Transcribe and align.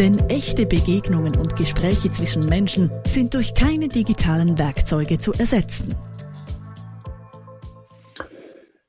Denn 0.00 0.18
echte 0.30 0.64
Begegnungen 0.64 1.36
und 1.36 1.56
Gespräche 1.56 2.10
zwischen 2.10 2.46
Menschen 2.46 2.90
sind 3.06 3.34
durch 3.34 3.52
keine 3.52 3.86
digitalen 3.86 4.58
Werkzeuge 4.58 5.18
zu 5.18 5.30
ersetzen. 5.34 5.94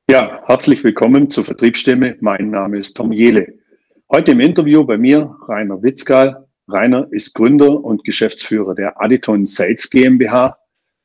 Ja, 0.09 0.41
herzlich 0.45 0.81
willkommen 0.85 1.29
zur 1.29 1.43
Vertriebsstimme. 1.43 2.15
Mein 2.21 2.49
Name 2.51 2.77
ist 2.77 2.95
Tom 2.95 3.11
Jele. 3.11 3.55
Heute 4.09 4.31
im 4.31 4.39
Interview 4.39 4.85
bei 4.85 4.97
mir 4.97 5.35
Rainer 5.49 5.83
Witzgal. 5.83 6.47
Rainer 6.69 7.09
ist 7.11 7.33
Gründer 7.33 7.83
und 7.83 8.05
Geschäftsführer 8.05 8.73
der 8.73 9.01
Aditon 9.01 9.45
Sales 9.45 9.89
GmbH. 9.89 10.57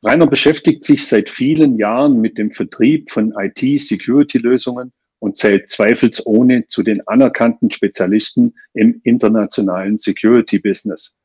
Rainer 0.04 0.28
beschäftigt 0.28 0.84
sich 0.84 1.04
seit 1.04 1.28
vielen 1.28 1.78
Jahren 1.78 2.20
mit 2.20 2.38
dem 2.38 2.52
Vertrieb 2.52 3.10
von 3.10 3.34
IT-Security-Lösungen 3.36 4.92
und 5.26 5.36
zählt 5.36 5.68
zweifelsohne 5.70 6.68
zu 6.68 6.84
den 6.84 7.04
anerkannten 7.08 7.72
Spezialisten 7.72 8.54
im 8.74 9.00
internationalen 9.02 9.98
Security-Business. 9.98 11.16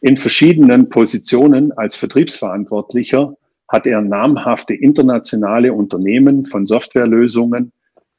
In 0.00 0.16
verschiedenen 0.16 0.88
Positionen 0.88 1.70
als 1.70 1.94
Vertriebsverantwortlicher 1.94 3.36
hat 3.68 3.86
er 3.86 4.00
namhafte 4.00 4.74
internationale 4.74 5.72
Unternehmen 5.72 6.46
von 6.46 6.66
Softwarelösungen 6.66 7.70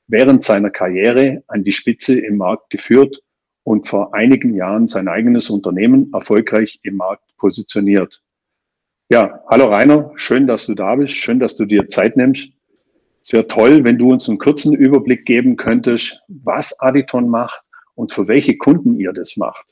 während 0.08 0.46
seiner 0.46 0.70
Karriere 0.70 1.44
an 1.48 1.66
die 1.66 1.74
Spitze 1.74 2.18
im 2.18 2.38
Markt 2.38 2.70
geführt 2.70 3.22
und 3.64 3.90
vor 3.90 4.14
einigen 4.14 4.56
Jahren 4.56 4.88
sein 4.88 5.10
eigenes 5.10 5.50
Unternehmen 5.50 6.14
erfolgreich 6.14 6.80
im 6.84 6.96
Markt 6.96 7.26
positioniert. 7.36 8.22
Ja, 9.10 9.44
hallo 9.50 9.66
Rainer, 9.66 10.14
schön, 10.16 10.48
dass 10.48 10.66
du 10.66 10.76
da 10.76 10.96
bist, 10.96 11.16
schön, 11.16 11.42
dass 11.42 11.58
du 11.58 11.66
dir 11.66 11.90
Zeit 11.90 12.16
nimmst. 12.16 12.48
Es 13.22 13.34
wäre 13.34 13.48
toll, 13.48 13.84
wenn 13.84 13.98
du 13.98 14.12
uns 14.12 14.28
einen 14.30 14.40
kurzen 14.40 14.74
Überblick 14.74 15.26
geben 15.26 15.56
könntest, 15.56 16.22
was 16.28 16.80
Aditon 16.80 17.30
macht 17.30 17.62
und 17.96 18.14
für 18.14 18.28
welche 18.28 18.58
Kunden 18.58 19.00
ihr 19.00 19.14
das 19.14 19.38
macht. 19.38 19.66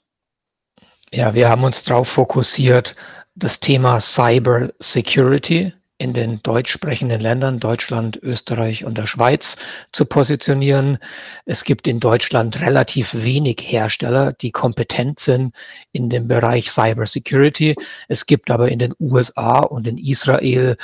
Ja, 1.11 1.33
wir 1.33 1.49
haben 1.49 1.63
uns 1.63 1.83
darauf 1.83 2.09
fokussiert, 2.09 2.95
das 3.35 3.59
Thema 3.59 3.99
Cyber 4.01 4.69
Security 4.79 5.71
in 5.99 6.13
den 6.13 6.41
deutsch 6.43 6.71
sprechenden 6.71 7.21
Ländern, 7.21 7.59
Deutschland, 7.59 8.19
Österreich 8.21 8.85
und 8.85 8.97
der 8.97 9.07
Schweiz, 9.07 9.57
zu 9.91 10.05
positionieren. 10.05 10.99
Es 11.45 11.63
gibt 11.63 11.87
in 11.87 11.99
Deutschland 11.99 12.61
relativ 12.61 13.13
wenig 13.15 13.61
Hersteller, 13.61 14.33
die 14.33 14.51
kompetent 14.51 15.19
sind 15.19 15.55
in 15.91 16.09
dem 16.09 16.27
Bereich 16.27 16.69
Cyber 16.69 17.07
Security. 17.07 17.75
Es 18.07 18.27
gibt 18.27 18.51
aber 18.51 18.69
in 18.69 18.79
den 18.79 18.93
USA 18.99 19.59
und 19.59 19.87
in 19.87 19.97
Israel 19.97 20.77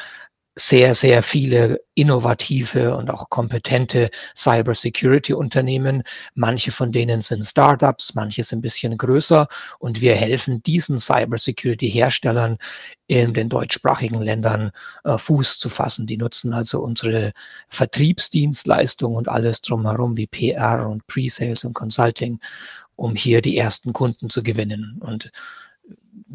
sehr, 0.56 0.94
sehr 0.94 1.24
viele 1.24 1.82
innovative 1.96 2.96
und 2.96 3.10
auch 3.10 3.30
kompetente 3.30 4.10
Cybersecurity-Unternehmen. 4.36 6.04
Manche 6.36 6.72
von 6.72 6.92
denen 6.92 7.22
sind 7.22 7.44
Startups, 7.44 8.14
manche 8.14 8.44
sind 8.44 8.60
ein 8.60 8.62
bisschen 8.62 8.98
größer 8.98 9.48
und 9.80 10.02
wir 10.02 10.16
helfen 10.16 10.62
diesen 10.62 11.00
Cybersecurity-Herstellern 11.00 12.58
in 13.08 13.34
den 13.34 13.50
deutschsprachigen 13.50 14.22
Ländern 14.22 14.72
äh, 15.04 15.18
Fuß 15.18 15.58
zu 15.58 15.70
fassen. 15.70 16.06
Die 16.06 16.18
nutzen 16.18 16.54
also 16.54 16.82
unsere 16.82 17.32
Vertriebsdienstleistung 17.70 19.16
und 19.16 19.30
alles 19.30 19.62
drumherum 19.62 20.18
wie 20.18 20.28
PR 20.28 20.88
und 20.88 21.06
Pre-Sales 21.08 21.64
und 21.64 21.74
Consulting, 21.74 22.40
um 22.96 23.16
hier 23.16 23.42
die 23.42 23.58
ersten 23.58 23.92
Kunden 23.92 24.30
zu 24.30 24.44
gewinnen. 24.44 24.98
Und 25.00 25.32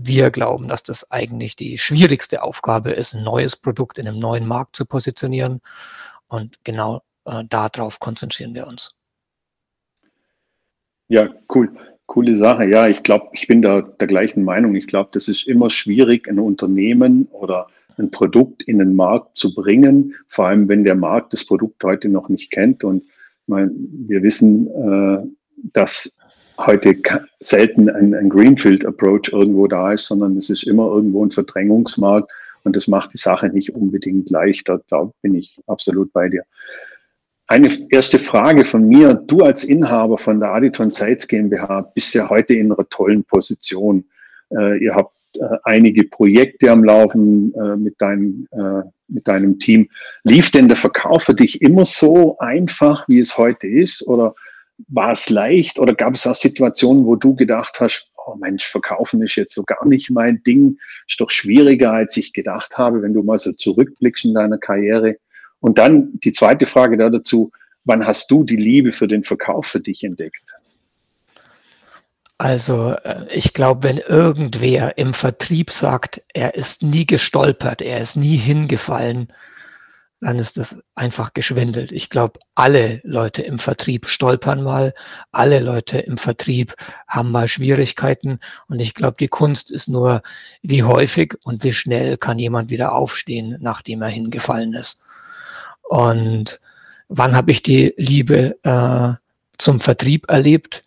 wir 0.00 0.30
glauben, 0.30 0.68
dass 0.68 0.84
das 0.84 1.10
eigentlich 1.10 1.56
die 1.56 1.76
schwierigste 1.76 2.42
Aufgabe 2.42 2.90
ist, 2.90 3.14
ein 3.14 3.24
neues 3.24 3.56
Produkt 3.56 3.98
in 3.98 4.06
einem 4.06 4.20
neuen 4.20 4.46
Markt 4.46 4.76
zu 4.76 4.86
positionieren. 4.86 5.60
Und 6.28 6.62
genau 6.64 7.02
äh, 7.24 7.44
darauf 7.48 7.98
konzentrieren 7.98 8.54
wir 8.54 8.66
uns. 8.66 8.94
Ja, 11.08 11.28
cool. 11.54 11.70
Coole 12.06 12.36
Sache. 12.36 12.64
Ja, 12.66 12.86
ich 12.86 13.02
glaube, 13.02 13.28
ich 13.32 13.48
bin 13.48 13.60
da 13.60 13.82
der 13.82 14.06
gleichen 14.06 14.44
Meinung. 14.44 14.74
Ich 14.76 14.86
glaube, 14.86 15.10
das 15.12 15.28
ist 15.28 15.46
immer 15.46 15.68
schwierig, 15.68 16.28
ein 16.28 16.38
Unternehmen 16.38 17.26
oder 17.32 17.66
ein 17.98 18.10
Produkt 18.10 18.62
in 18.62 18.78
den 18.78 18.94
Markt 18.94 19.36
zu 19.36 19.54
bringen, 19.54 20.14
vor 20.28 20.46
allem 20.46 20.68
wenn 20.68 20.84
der 20.84 20.94
Markt 20.94 21.32
das 21.32 21.44
Produkt 21.44 21.82
heute 21.82 22.08
noch 22.08 22.28
nicht 22.28 22.52
kennt. 22.52 22.84
Und 22.84 23.04
mein, 23.46 23.72
wir 24.06 24.22
wissen, 24.22 24.68
äh, 24.68 25.26
dass 25.72 26.16
heute 26.58 26.96
selten 27.40 27.88
ein, 27.88 28.14
ein 28.14 28.28
Greenfield-Approach 28.28 29.30
irgendwo 29.32 29.66
da 29.66 29.92
ist, 29.92 30.06
sondern 30.06 30.36
es 30.36 30.50
ist 30.50 30.64
immer 30.64 30.86
irgendwo 30.86 31.24
ein 31.24 31.30
Verdrängungsmarkt 31.30 32.30
und 32.64 32.76
das 32.76 32.88
macht 32.88 33.12
die 33.14 33.18
Sache 33.18 33.48
nicht 33.48 33.74
unbedingt 33.74 34.30
leichter. 34.30 34.80
Da 34.90 35.10
bin 35.22 35.34
ich 35.34 35.58
absolut 35.66 36.12
bei 36.12 36.28
dir. 36.28 36.42
Eine 37.46 37.70
erste 37.90 38.18
Frage 38.18 38.66
von 38.66 38.86
mir. 38.86 39.14
Du 39.14 39.40
als 39.40 39.64
Inhaber 39.64 40.18
von 40.18 40.38
der 40.38 40.52
Aditon 40.52 40.90
Sites 40.90 41.26
GmbH 41.26 41.80
bist 41.94 42.12
ja 42.14 42.28
heute 42.28 42.54
in 42.54 42.72
einer 42.72 42.88
tollen 42.90 43.24
Position. 43.24 44.04
Äh, 44.50 44.84
ihr 44.84 44.94
habt 44.94 45.14
äh, 45.36 45.56
einige 45.64 46.04
Projekte 46.04 46.70
am 46.70 46.84
Laufen 46.84 47.54
äh, 47.54 47.76
mit, 47.76 48.00
deinem, 48.02 48.46
äh, 48.50 48.82
mit 49.08 49.26
deinem 49.26 49.58
Team. 49.58 49.88
Lief 50.24 50.50
denn 50.50 50.68
der 50.68 50.76
Verkauf 50.76 51.22
für 51.22 51.34
dich 51.34 51.62
immer 51.62 51.86
so 51.86 52.36
einfach, 52.38 53.08
wie 53.08 53.20
es 53.20 53.38
heute 53.38 53.66
ist? 53.66 54.06
Oder 54.06 54.34
war 54.86 55.12
es 55.12 55.28
leicht 55.28 55.78
oder 55.78 55.94
gab 55.94 56.14
es 56.14 56.26
auch 56.26 56.34
Situationen, 56.34 57.04
wo 57.04 57.16
du 57.16 57.34
gedacht 57.34 57.80
hast, 57.80 58.08
oh 58.26 58.36
Mensch, 58.36 58.64
verkaufen 58.64 59.22
ist 59.22 59.36
jetzt 59.36 59.54
so 59.54 59.64
gar 59.64 59.86
nicht 59.86 60.10
mein 60.10 60.42
Ding, 60.42 60.78
ist 61.08 61.20
doch 61.20 61.30
schwieriger, 61.30 61.92
als 61.92 62.16
ich 62.16 62.32
gedacht 62.32 62.78
habe, 62.78 63.02
wenn 63.02 63.14
du 63.14 63.22
mal 63.22 63.38
so 63.38 63.52
zurückblickst 63.52 64.26
in 64.26 64.34
deiner 64.34 64.58
Karriere. 64.58 65.16
Und 65.60 65.78
dann 65.78 66.10
die 66.20 66.32
zweite 66.32 66.66
Frage 66.66 66.96
da 66.96 67.10
dazu, 67.10 67.50
wann 67.84 68.06
hast 68.06 68.30
du 68.30 68.44
die 68.44 68.56
Liebe 68.56 68.92
für 68.92 69.08
den 69.08 69.24
Verkauf 69.24 69.66
für 69.66 69.80
dich 69.80 70.04
entdeckt? 70.04 70.44
Also 72.38 72.92
äh, 73.02 73.26
ich 73.34 73.52
glaube, 73.52 73.82
wenn 73.82 73.98
irgendwer 73.98 74.96
im 74.96 75.12
Vertrieb 75.12 75.72
sagt, 75.72 76.22
er 76.34 76.54
ist 76.54 76.84
nie 76.84 77.04
gestolpert, 77.04 77.82
er 77.82 78.00
ist 78.00 78.14
nie 78.14 78.36
hingefallen, 78.36 79.32
dann 80.20 80.38
ist 80.38 80.56
das 80.56 80.82
einfach 80.94 81.32
geschwindelt. 81.32 81.92
Ich 81.92 82.10
glaube, 82.10 82.40
alle 82.54 83.00
Leute 83.04 83.42
im 83.42 83.58
Vertrieb 83.58 84.08
stolpern 84.08 84.62
mal, 84.62 84.92
alle 85.30 85.60
Leute 85.60 85.98
im 85.98 86.18
Vertrieb 86.18 86.74
haben 87.06 87.30
mal 87.30 87.46
Schwierigkeiten 87.46 88.40
und 88.66 88.80
ich 88.80 88.94
glaube, 88.94 89.16
die 89.20 89.28
Kunst 89.28 89.70
ist 89.70 89.88
nur, 89.88 90.22
wie 90.62 90.82
häufig 90.82 91.34
und 91.44 91.62
wie 91.62 91.72
schnell 91.72 92.16
kann 92.16 92.38
jemand 92.38 92.70
wieder 92.70 92.92
aufstehen, 92.92 93.58
nachdem 93.60 94.02
er 94.02 94.08
hingefallen 94.08 94.74
ist. 94.74 95.02
Und 95.82 96.60
wann 97.08 97.36
habe 97.36 97.52
ich 97.52 97.62
die 97.62 97.94
Liebe 97.96 98.56
äh, 98.64 99.14
zum 99.56 99.80
Vertrieb 99.80 100.28
erlebt? 100.28 100.82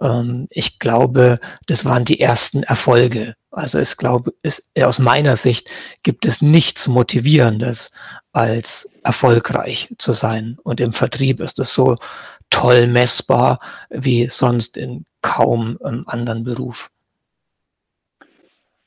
Ähm, 0.00 0.46
ich 0.50 0.78
glaube, 0.78 1.38
das 1.66 1.84
waren 1.84 2.04
die 2.04 2.20
ersten 2.20 2.62
Erfolge. 2.62 3.34
Also 3.50 3.78
ich 3.78 3.96
glaube, 3.96 4.32
es, 4.42 4.70
aus 4.80 4.98
meiner 4.98 5.36
Sicht 5.36 5.68
gibt 6.02 6.24
es 6.24 6.40
nichts 6.40 6.86
Motivierendes, 6.86 7.90
als 8.32 8.92
erfolgreich 9.02 9.94
zu 9.98 10.12
sein. 10.12 10.58
Und 10.62 10.80
im 10.80 10.92
Vertrieb 10.92 11.40
ist 11.40 11.58
es 11.58 11.74
so 11.74 11.96
toll 12.50 12.86
messbar 12.86 13.60
wie 13.90 14.28
sonst 14.28 14.76
in 14.76 15.04
kaum 15.22 15.78
einem 15.82 16.04
anderen 16.06 16.44
Beruf. 16.44 16.90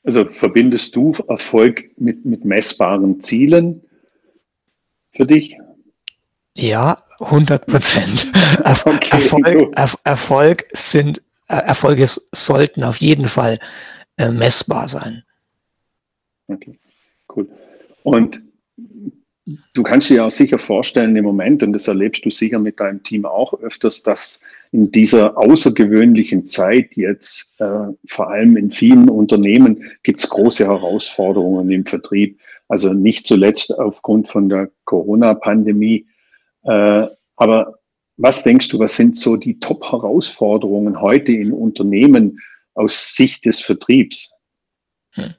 Also 0.04 0.28
verbindest 0.28 0.94
du 0.96 1.12
Erfolg 1.28 1.90
mit, 1.96 2.24
mit 2.26 2.44
messbaren 2.44 3.20
Zielen 3.22 3.82
für 5.12 5.26
dich? 5.26 5.56
Ja, 6.56 6.98
100 7.20 7.66
Prozent. 7.66 8.30
okay, 8.84 9.08
Erfolg, 9.10 9.76
er, 9.76 9.90
Erfolg 10.04 10.66
sind, 10.72 11.22
äh, 11.48 11.56
Erfolge 11.56 12.06
sollten 12.06 12.84
auf 12.84 12.98
jeden 12.98 13.28
Fall 13.28 13.58
äh, 14.18 14.30
messbar 14.30 14.88
sein. 14.88 15.24
Okay, 16.48 16.78
cool. 17.34 17.48
Und 18.02 18.42
du 19.46 19.82
kannst 19.82 20.08
dir 20.08 20.16
ja 20.16 20.24
auch 20.26 20.30
sicher 20.30 20.58
vorstellen 20.58 21.16
im 21.16 21.24
Moment, 21.24 21.62
und 21.62 21.72
das 21.72 21.88
erlebst 21.88 22.24
du 22.24 22.30
sicher 22.30 22.58
mit 22.58 22.80
deinem 22.80 23.02
Team 23.02 23.26
auch 23.26 23.52
öfters, 23.60 24.02
dass 24.02 24.40
in 24.72 24.90
dieser 24.90 25.36
außergewöhnlichen 25.36 26.46
Zeit 26.46 26.96
jetzt, 26.96 27.52
äh, 27.60 27.88
vor 28.06 28.30
allem 28.30 28.56
in 28.56 28.70
vielen 28.70 29.08
Unternehmen, 29.08 29.90
gibt 30.02 30.20
es 30.20 30.28
große 30.28 30.64
Herausforderungen 30.64 31.70
im 31.70 31.84
Vertrieb. 31.84 32.38
Also 32.68 32.92
nicht 32.92 33.26
zuletzt 33.26 33.78
aufgrund 33.78 34.28
von 34.28 34.48
der 34.48 34.70
Corona-Pandemie. 34.84 36.06
Äh, 36.62 37.06
aber 37.36 37.78
was 38.16 38.42
denkst 38.42 38.68
du, 38.68 38.78
was 38.78 38.96
sind 38.96 39.16
so 39.16 39.36
die 39.36 39.58
Top-Herausforderungen 39.58 41.00
heute 41.00 41.32
in 41.32 41.52
Unternehmen, 41.52 42.40
aus 42.74 43.14
Sicht 43.14 43.44
des 43.44 43.60
Vertriebs? 43.60 44.32
Hm. 45.12 45.34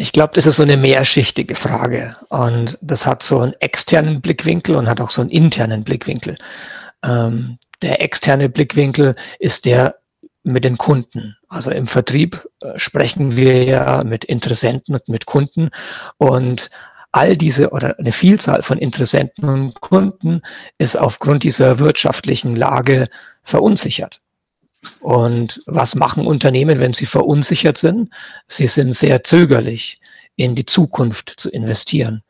Ich 0.00 0.12
glaube, 0.12 0.32
das 0.34 0.46
ist 0.46 0.56
so 0.56 0.62
eine 0.62 0.78
mehrschichtige 0.78 1.54
Frage 1.54 2.14
und 2.30 2.78
das 2.80 3.04
hat 3.04 3.22
so 3.22 3.40
einen 3.40 3.52
externen 3.60 4.22
Blickwinkel 4.22 4.74
und 4.74 4.88
hat 4.88 4.98
auch 4.98 5.10
so 5.10 5.20
einen 5.20 5.28
internen 5.28 5.84
Blickwinkel. 5.84 6.36
Ähm, 7.04 7.58
der 7.82 8.00
externe 8.00 8.48
Blickwinkel 8.48 9.14
ist 9.40 9.66
der 9.66 9.96
mit 10.42 10.64
den 10.64 10.78
Kunden. 10.78 11.36
Also 11.50 11.70
im 11.70 11.86
Vertrieb 11.86 12.48
äh, 12.62 12.78
sprechen 12.78 13.36
wir 13.36 13.62
ja 13.64 14.02
mit 14.02 14.24
Interessenten 14.24 14.94
und 14.94 15.06
mit 15.10 15.26
Kunden 15.26 15.68
und 16.16 16.70
all 17.12 17.36
diese 17.36 17.68
oder 17.68 17.98
eine 17.98 18.12
Vielzahl 18.12 18.62
von 18.62 18.78
Interessenten 18.78 19.50
und 19.50 19.82
Kunden 19.82 20.40
ist 20.78 20.96
aufgrund 20.96 21.42
dieser 21.42 21.78
wirtschaftlichen 21.78 22.56
Lage 22.56 23.08
verunsichert. 23.42 24.22
Und 25.00 25.62
was 25.66 25.94
machen 25.94 26.26
Unternehmen, 26.26 26.80
wenn 26.80 26.92
sie 26.92 27.06
verunsichert 27.06 27.78
sind? 27.78 28.10
Sie 28.48 28.66
sind 28.66 28.94
sehr 28.94 29.24
zögerlich, 29.24 29.98
in 30.36 30.54
die 30.54 30.66
Zukunft 30.66 31.34
zu 31.36 31.50
investieren. 31.50 32.22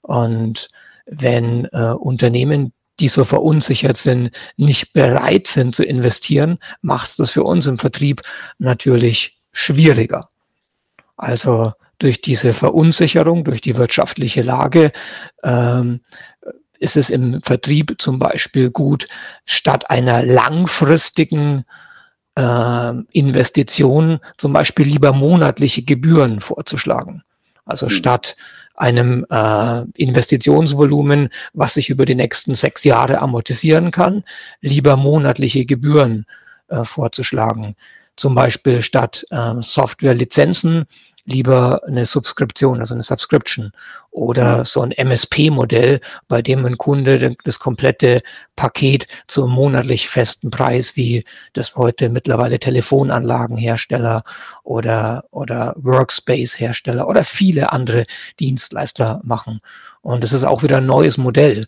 Und 0.00 0.68
wenn 1.06 1.66
äh, 1.66 1.92
Unternehmen, 1.92 2.72
die 2.98 3.08
so 3.08 3.24
verunsichert 3.24 3.96
sind, 3.96 4.30
nicht 4.56 4.92
bereit 4.92 5.46
sind 5.46 5.74
zu 5.74 5.84
investieren, 5.84 6.58
macht 6.80 7.08
es 7.08 7.16
das 7.16 7.30
für 7.30 7.44
uns 7.44 7.66
im 7.66 7.78
Vertrieb 7.78 8.22
natürlich 8.58 9.38
schwieriger. 9.52 10.28
Also 11.16 11.72
durch 11.98 12.20
diese 12.20 12.52
Verunsicherung, 12.52 13.44
durch 13.44 13.60
die 13.60 13.76
wirtschaftliche 13.76 14.42
Lage, 14.42 14.90
ähm, 15.44 16.00
ist 16.80 16.96
es 16.96 17.10
im 17.10 17.40
Vertrieb 17.42 17.94
zum 17.98 18.18
Beispiel 18.18 18.70
gut, 18.70 19.06
statt 19.46 19.88
einer 19.88 20.24
langfristigen 20.24 21.64
äh, 22.36 22.92
Investition 23.12 24.20
zum 24.36 24.52
Beispiel 24.52 24.86
lieber 24.86 25.12
monatliche 25.12 25.82
Gebühren 25.82 26.40
vorzuschlagen. 26.40 27.22
Also 27.64 27.86
mhm. 27.86 27.90
statt 27.90 28.36
einem 28.74 29.26
äh, 29.30 29.82
Investitionsvolumen, 29.96 31.28
was 31.52 31.74
sich 31.74 31.90
über 31.90 32.06
die 32.06 32.14
nächsten 32.14 32.54
sechs 32.54 32.84
Jahre 32.84 33.20
amortisieren 33.20 33.90
kann, 33.90 34.24
lieber 34.60 34.96
monatliche 34.96 35.64
Gebühren 35.66 36.26
äh, 36.68 36.84
vorzuschlagen. 36.84 37.76
Zum 38.16 38.34
Beispiel 38.34 38.82
statt 38.82 39.24
äh, 39.30 39.54
Softwarelizenzen 39.60 40.84
lieber 41.24 41.80
eine 41.86 42.04
Subskription, 42.04 42.80
also 42.80 42.94
eine 42.94 43.02
Subscription 43.02 43.72
oder 44.10 44.64
so 44.64 44.82
ein 44.82 44.92
MSP-Modell, 44.92 46.00
bei 46.28 46.42
dem 46.42 46.64
ein 46.66 46.78
Kunde 46.78 47.36
das 47.44 47.58
komplette 47.58 48.22
Paket 48.56 49.06
zum 49.28 49.50
monatlich 49.50 50.08
festen 50.08 50.50
Preis, 50.50 50.96
wie 50.96 51.24
das 51.52 51.76
heute 51.76 52.10
mittlerweile 52.10 52.58
Telefonanlagenhersteller 52.58 54.24
oder, 54.64 55.24
oder 55.30 55.74
Workspace-Hersteller 55.76 57.06
oder 57.06 57.24
viele 57.24 57.72
andere 57.72 58.04
Dienstleister 58.40 59.20
machen. 59.22 59.60
Und 60.00 60.24
das 60.24 60.32
ist 60.32 60.44
auch 60.44 60.62
wieder 60.62 60.78
ein 60.78 60.86
neues 60.86 61.18
Modell 61.18 61.66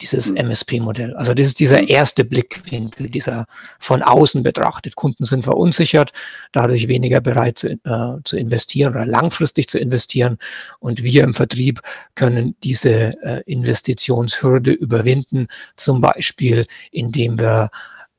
dieses 0.00 0.30
MSP-Modell. 0.30 1.10
Mhm. 1.10 1.16
Also 1.16 1.34
das 1.34 1.46
ist 1.46 1.60
dieser 1.60 1.82
mhm. 1.82 1.88
erste 1.88 2.24
Blickwinkel, 2.24 3.08
dieser 3.08 3.46
von 3.78 4.02
außen 4.02 4.42
betrachtet. 4.42 4.96
Kunden 4.96 5.24
sind 5.24 5.44
verunsichert, 5.44 6.12
dadurch 6.52 6.88
weniger 6.88 7.20
bereit 7.20 7.58
zu, 7.58 7.72
äh, 7.72 8.22
zu 8.24 8.36
investieren 8.36 8.94
oder 8.94 9.06
langfristig 9.06 9.68
zu 9.68 9.78
investieren. 9.78 10.38
Und 10.80 11.02
wir 11.02 11.24
im 11.24 11.34
Vertrieb 11.34 11.80
können 12.14 12.56
diese 12.62 13.14
äh, 13.22 13.42
Investitionshürde 13.46 14.72
überwinden, 14.72 15.48
zum 15.76 16.00
Beispiel 16.00 16.66
indem 16.90 17.38
wir 17.38 17.70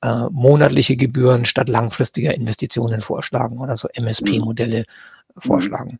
äh, 0.01 0.25
monatliche 0.31 0.97
Gebühren 0.97 1.45
statt 1.45 1.69
langfristiger 1.69 2.33
Investitionen 2.33 3.01
vorschlagen 3.01 3.59
oder 3.59 3.77
so 3.77 3.87
MSP-Modelle 3.93 4.79
mhm. 4.79 5.41
vorschlagen. 5.41 5.99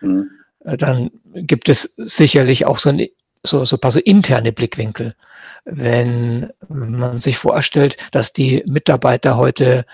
Mhm. 0.00 0.30
Dann 0.64 1.10
gibt 1.34 1.68
es 1.68 1.94
sicherlich 1.96 2.66
auch 2.66 2.78
so 2.78 2.90
ein 2.90 3.06
so, 3.44 3.64
so 3.64 3.78
paar 3.78 3.90
so 3.90 3.98
interne 4.00 4.52
Blickwinkel. 4.52 5.12
Wenn 5.64 6.50
man 6.68 7.18
sich 7.18 7.38
vorstellt, 7.38 7.96
dass 8.12 8.32
die 8.32 8.64
Mitarbeiter 8.68 9.36
heute 9.36 9.84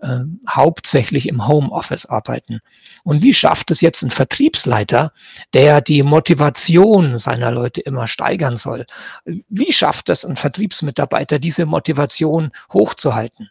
äh, 0.00 0.20
hauptsächlich 0.48 1.28
im 1.28 1.48
Homeoffice 1.48 2.06
arbeiten. 2.06 2.60
Und 3.02 3.22
wie 3.22 3.34
schafft 3.34 3.72
es 3.72 3.80
jetzt 3.80 4.02
ein 4.02 4.12
Vertriebsleiter, 4.12 5.12
der 5.54 5.80
die 5.80 6.04
Motivation 6.04 7.18
seiner 7.18 7.50
Leute 7.50 7.80
immer 7.80 8.06
steigern 8.06 8.56
soll? 8.56 8.86
Wie 9.24 9.72
schafft 9.72 10.08
es 10.08 10.24
ein 10.24 10.36
Vertriebsmitarbeiter, 10.36 11.40
diese 11.40 11.66
Motivation 11.66 12.52
hochzuhalten? 12.72 13.50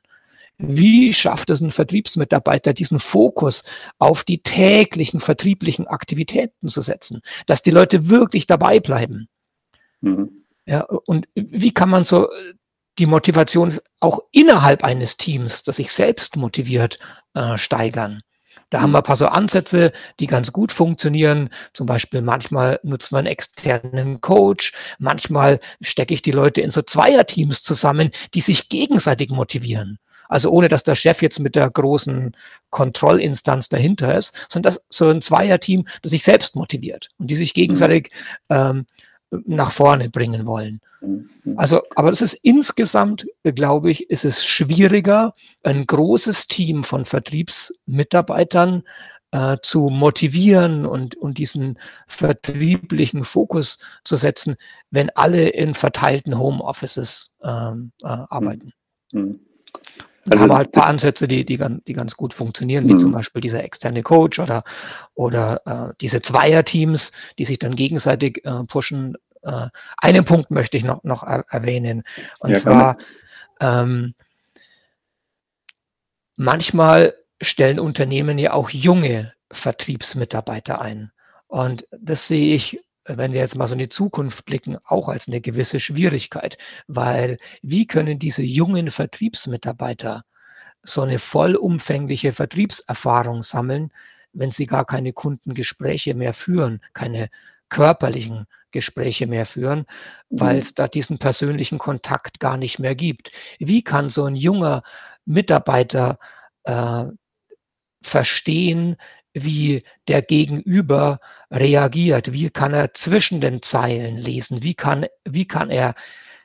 Wie 0.57 1.13
schafft 1.13 1.49
es 1.49 1.61
ein 1.61 1.71
Vertriebsmitarbeiter, 1.71 2.73
diesen 2.73 2.99
Fokus 2.99 3.63
auf 3.99 4.23
die 4.23 4.41
täglichen 4.41 5.19
vertrieblichen 5.19 5.85
Aktivitäten 5.87 6.69
zu 6.69 6.81
setzen, 6.81 7.21
dass 7.45 7.61
die 7.61 7.71
Leute 7.71 8.09
wirklich 8.09 8.47
dabei 8.47 8.79
bleiben? 8.79 9.27
Mhm. 10.01 10.43
Ja, 10.65 10.81
und 10.81 11.27
wie 11.35 11.73
kann 11.73 11.89
man 11.89 12.03
so 12.03 12.29
äh, 12.29 12.53
die 12.99 13.05
Motivation 13.05 13.79
auch 13.99 14.19
innerhalb 14.31 14.83
eines 14.83 15.17
Teams, 15.17 15.63
das 15.63 15.77
sich 15.77 15.91
selbst 15.91 16.35
motiviert, 16.35 16.99
äh, 17.33 17.57
steigern? 17.57 18.21
Da 18.69 18.81
haben 18.81 18.91
wir 18.91 18.97
ein 18.97 19.03
paar 19.03 19.15
so 19.15 19.27
Ansätze, 19.27 19.93
die 20.19 20.27
ganz 20.27 20.51
gut 20.51 20.73
funktionieren. 20.73 21.49
Zum 21.73 21.87
Beispiel 21.87 22.21
manchmal 22.21 22.79
nutzen 22.83 23.15
wir 23.15 23.19
einen 23.19 23.27
externen 23.27 24.19
Coach. 24.19 24.73
Manchmal 24.99 25.59
stecke 25.79 26.13
ich 26.13 26.21
die 26.21 26.31
Leute 26.31 26.59
in 26.61 26.71
so 26.71 26.81
Zweierteams 26.81 27.63
zusammen, 27.63 28.11
die 28.33 28.41
sich 28.41 28.67
gegenseitig 28.67 29.29
motivieren. 29.29 29.99
Also 30.27 30.51
ohne, 30.51 30.67
dass 30.67 30.83
der 30.83 30.95
Chef 30.95 31.21
jetzt 31.21 31.39
mit 31.39 31.55
der 31.55 31.69
großen 31.69 32.35
Kontrollinstanz 32.69 33.69
dahinter 33.69 34.13
ist, 34.15 34.35
sondern 34.49 34.73
das 34.73 34.85
so 34.89 35.07
ein 35.07 35.21
Zweierteam, 35.21 35.87
das 36.01 36.11
sich 36.11 36.23
selbst 36.23 36.57
motiviert 36.57 37.09
und 37.17 37.27
die 37.27 37.37
sich 37.37 37.53
gegenseitig 37.53 38.11
ähm, 38.49 38.85
nach 39.31 39.71
vorne 39.71 40.09
bringen 40.09 40.45
wollen. 40.45 40.81
Mhm. 41.01 41.29
Also, 41.57 41.81
aber 41.95 42.09
das 42.09 42.21
ist 42.21 42.33
insgesamt, 42.43 43.27
glaube 43.43 43.91
ich, 43.91 44.09
ist 44.09 44.25
es 44.25 44.45
schwieriger, 44.45 45.33
ein 45.63 45.85
großes 45.85 46.47
Team 46.47 46.83
von 46.83 47.05
Vertriebsmitarbeitern 47.05 48.83
äh, 49.31 49.57
zu 49.61 49.89
motivieren 49.89 50.85
und, 50.85 51.15
und 51.15 51.37
diesen 51.37 51.79
vertrieblichen 52.07 53.23
Fokus 53.23 53.79
zu 54.03 54.15
setzen, 54.15 54.55
wenn 54.89 55.09
alle 55.11 55.49
in 55.49 55.73
verteilten 55.73 56.37
Homeoffices 56.37 57.35
ähm, 57.43 57.91
äh, 58.03 58.07
arbeiten. 58.07 58.73
Mhm. 59.11 59.39
Also, 60.29 60.43
haben 60.43 60.55
halt 60.55 60.69
ein 60.69 60.71
paar 60.71 60.87
Ansätze, 60.87 61.27
die, 61.27 61.45
die, 61.45 61.59
die 61.87 61.93
ganz 61.93 62.15
gut 62.15 62.33
funktionieren, 62.33 62.87
wie 62.87 62.93
mhm. 62.93 62.99
zum 62.99 63.11
Beispiel 63.11 63.41
dieser 63.41 63.63
externe 63.63 64.03
Coach 64.03 64.39
oder, 64.39 64.63
oder 65.13 65.61
äh, 65.65 65.93
diese 66.01 66.21
Zweierteams, 66.21 67.11
die 67.37 67.45
sich 67.45 67.59
dann 67.59 67.75
gegenseitig 67.75 68.43
äh, 68.45 68.63
pushen. 68.65 69.15
Äh, 69.43 69.67
einen 69.97 70.25
Punkt 70.25 70.51
möchte 70.51 70.77
ich 70.77 70.83
noch, 70.83 71.03
noch 71.03 71.23
erwähnen. 71.23 72.03
Und 72.39 72.51
ja, 72.51 72.59
zwar, 72.59 72.97
ähm, 73.59 74.13
manchmal 76.35 77.13
stellen 77.41 77.79
Unternehmen 77.79 78.37
ja 78.37 78.53
auch 78.53 78.69
junge 78.69 79.33
Vertriebsmitarbeiter 79.51 80.81
ein. 80.81 81.11
Und 81.47 81.87
das 81.91 82.27
sehe 82.27 82.55
ich 82.55 82.81
wenn 83.07 83.33
wir 83.33 83.39
jetzt 83.39 83.55
mal 83.55 83.67
so 83.67 83.73
in 83.73 83.79
die 83.79 83.89
Zukunft 83.89 84.45
blicken, 84.45 84.77
auch 84.85 85.07
als 85.07 85.27
eine 85.27 85.41
gewisse 85.41 85.79
Schwierigkeit, 85.79 86.57
weil 86.87 87.37
wie 87.61 87.87
können 87.87 88.19
diese 88.19 88.43
jungen 88.43 88.91
Vertriebsmitarbeiter 88.91 90.23
so 90.83 91.01
eine 91.01 91.19
vollumfängliche 91.19 92.33
Vertriebserfahrung 92.33 93.43
sammeln, 93.43 93.91
wenn 94.33 94.51
sie 94.51 94.65
gar 94.65 94.85
keine 94.85 95.13
Kundengespräche 95.13 96.13
mehr 96.15 96.33
führen, 96.33 96.81
keine 96.93 97.29
körperlichen 97.69 98.45
Gespräche 98.71 99.27
mehr 99.27 99.45
führen, 99.45 99.85
weil 100.29 100.55
mhm. 100.55 100.61
es 100.61 100.73
da 100.73 100.87
diesen 100.87 101.17
persönlichen 101.17 101.79
Kontakt 101.79 102.39
gar 102.39 102.57
nicht 102.57 102.79
mehr 102.79 102.95
gibt. 102.95 103.31
Wie 103.59 103.83
kann 103.83 104.09
so 104.09 104.25
ein 104.25 104.35
junger 104.35 104.83
Mitarbeiter 105.25 106.19
äh, 106.63 107.05
verstehen, 108.01 108.97
wie 109.43 109.83
der 110.07 110.21
Gegenüber 110.21 111.19
reagiert, 111.51 112.33
wie 112.33 112.49
kann 112.49 112.73
er 112.73 112.93
zwischen 112.93 113.41
den 113.41 113.61
Zeilen 113.61 114.17
lesen, 114.17 114.63
wie 114.63 114.73
kann, 114.73 115.05
wie 115.25 115.47
kann 115.47 115.69
er 115.69 115.95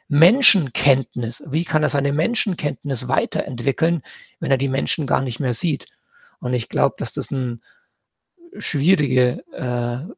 Menschenkenntnis, 0.08 1.42
wie 1.48 1.64
kann 1.64 1.82
er 1.82 1.88
seine 1.88 2.12
Menschenkenntnis 2.12 3.08
weiterentwickeln, 3.08 4.02
wenn 4.40 4.50
er 4.50 4.58
die 4.58 4.68
Menschen 4.68 5.06
gar 5.06 5.22
nicht 5.22 5.40
mehr 5.40 5.54
sieht. 5.54 5.86
Und 6.38 6.52
ich 6.54 6.68
glaube, 6.68 6.96
dass 6.98 7.12
das 7.12 7.32
eine 7.32 7.60
schwierige 8.58 9.42
äh, 9.52 10.12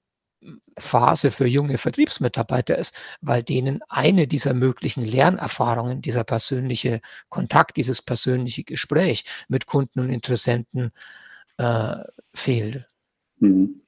Phase 0.78 1.30
für 1.30 1.46
junge 1.46 1.78
Vertriebsmitarbeiter 1.78 2.76
ist, 2.76 2.96
weil 3.20 3.42
denen 3.42 3.80
eine 3.88 4.26
dieser 4.26 4.54
möglichen 4.54 5.04
Lernerfahrungen, 5.04 6.02
dieser 6.02 6.24
persönliche 6.24 7.00
Kontakt, 7.28 7.76
dieses 7.76 8.02
persönliche 8.02 8.64
Gespräch 8.64 9.24
mit 9.48 9.66
Kunden 9.66 10.00
und 10.00 10.10
Interessenten 10.10 10.92
äh, 11.58 11.96
fehlt. 12.34 12.86
Mhm. 13.40 13.80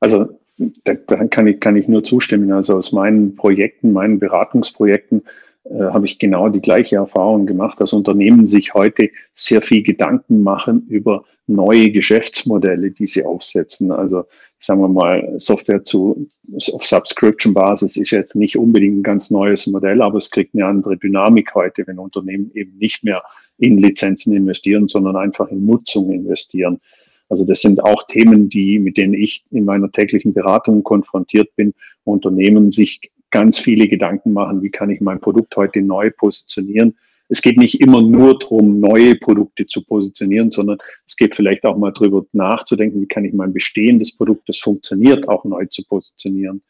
Also 0.00 0.38
da, 0.84 0.94
kann, 0.94 1.46
ich, 1.46 1.60
kann 1.60 1.76
ich 1.76 1.88
nur 1.88 2.02
zustimmen. 2.02 2.52
Also 2.52 2.76
aus 2.76 2.92
meinen 2.92 3.34
Projekten, 3.36 3.92
meinen 3.92 4.18
Beratungsprojekten 4.18 5.22
äh, 5.64 5.84
habe 5.90 6.06
ich 6.06 6.18
genau 6.18 6.48
die 6.48 6.60
gleiche 6.60 6.96
Erfahrung 6.96 7.46
gemacht, 7.46 7.80
dass 7.80 7.92
Unternehmen 7.92 8.46
sich 8.46 8.74
heute 8.74 9.10
sehr 9.34 9.60
viel 9.60 9.82
Gedanken 9.82 10.42
machen 10.42 10.86
über 10.88 11.24
neue 11.46 11.90
Geschäftsmodelle, 11.90 12.90
die 12.90 13.06
sie 13.06 13.24
aufsetzen. 13.24 13.92
Also 13.92 14.24
sagen 14.58 14.80
wir 14.80 14.88
mal, 14.88 15.34
Software 15.36 15.84
zu, 15.84 16.26
auf 16.72 16.84
Subscription-Basis 16.84 17.96
ist 17.96 18.10
jetzt 18.10 18.34
nicht 18.34 18.56
unbedingt 18.56 18.98
ein 18.98 19.02
ganz 19.02 19.30
neues 19.30 19.66
Modell, 19.66 20.02
aber 20.02 20.18
es 20.18 20.30
kriegt 20.30 20.54
eine 20.54 20.66
andere 20.66 20.96
Dynamik 20.96 21.54
heute, 21.54 21.86
wenn 21.86 21.98
Unternehmen 21.98 22.50
eben 22.54 22.76
nicht 22.78 23.04
mehr 23.04 23.22
in 23.58 23.78
Lizenzen 23.78 24.34
investieren, 24.36 24.88
sondern 24.88 25.16
einfach 25.16 25.48
in 25.48 25.64
Nutzung 25.64 26.10
investieren. 26.10 26.80
Also 27.28 27.44
das 27.44 27.60
sind 27.60 27.82
auch 27.82 28.06
Themen, 28.06 28.48
die, 28.48 28.78
mit 28.78 28.96
denen 28.96 29.14
ich 29.14 29.44
in 29.50 29.64
meiner 29.64 29.90
täglichen 29.90 30.32
Beratung 30.32 30.82
konfrontiert 30.82 31.54
bin. 31.56 31.74
Unternehmen 32.04 32.70
sich 32.70 33.00
ganz 33.30 33.58
viele 33.58 33.88
Gedanken 33.88 34.32
machen, 34.32 34.62
wie 34.62 34.70
kann 34.70 34.90
ich 34.90 35.00
mein 35.00 35.20
Produkt 35.20 35.56
heute 35.56 35.82
neu 35.82 36.10
positionieren. 36.10 36.94
Es 37.28 37.42
geht 37.42 37.58
nicht 37.58 37.80
immer 37.80 38.00
nur 38.00 38.38
darum, 38.38 38.78
neue 38.78 39.16
Produkte 39.16 39.66
zu 39.66 39.82
positionieren, 39.82 40.52
sondern 40.52 40.78
es 41.06 41.16
geht 41.16 41.34
vielleicht 41.34 41.64
auch 41.64 41.76
mal 41.76 41.92
darüber 41.92 42.24
nachzudenken, 42.32 43.00
wie 43.00 43.08
kann 43.08 43.24
ich 43.24 43.32
mein 43.32 43.52
bestehendes 43.52 44.16
Produkt, 44.16 44.48
das 44.48 44.58
funktioniert, 44.58 45.28
auch 45.28 45.44
neu 45.44 45.66
zu 45.66 45.82
positionieren. 45.84 46.62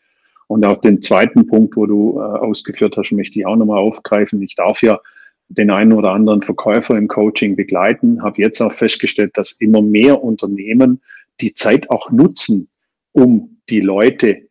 Und 0.46 0.64
auch 0.64 0.80
den 0.80 1.02
zweiten 1.02 1.46
Punkt, 1.46 1.76
wo 1.76 1.84
du 1.86 2.18
äh, 2.18 2.22
ausgeführt 2.22 2.96
hast, 2.96 3.12
möchte 3.12 3.38
ich 3.38 3.46
auch 3.46 3.56
nochmal 3.56 3.78
aufgreifen. 3.78 4.40
Ich 4.40 4.54
darf 4.54 4.80
ja 4.80 4.98
den 5.48 5.70
einen 5.70 5.92
oder 5.92 6.12
anderen 6.12 6.42
Verkäufer 6.42 6.96
im 6.96 7.08
Coaching 7.08 7.56
begleiten, 7.56 8.22
habe 8.22 8.42
jetzt 8.42 8.60
auch 8.60 8.72
festgestellt, 8.72 9.32
dass 9.34 9.52
immer 9.52 9.82
mehr 9.82 10.22
Unternehmen 10.22 11.00
die 11.40 11.54
Zeit 11.54 11.90
auch 11.90 12.10
nutzen, 12.10 12.68
um 13.12 13.58
die 13.68 13.80
Leute 13.80 14.48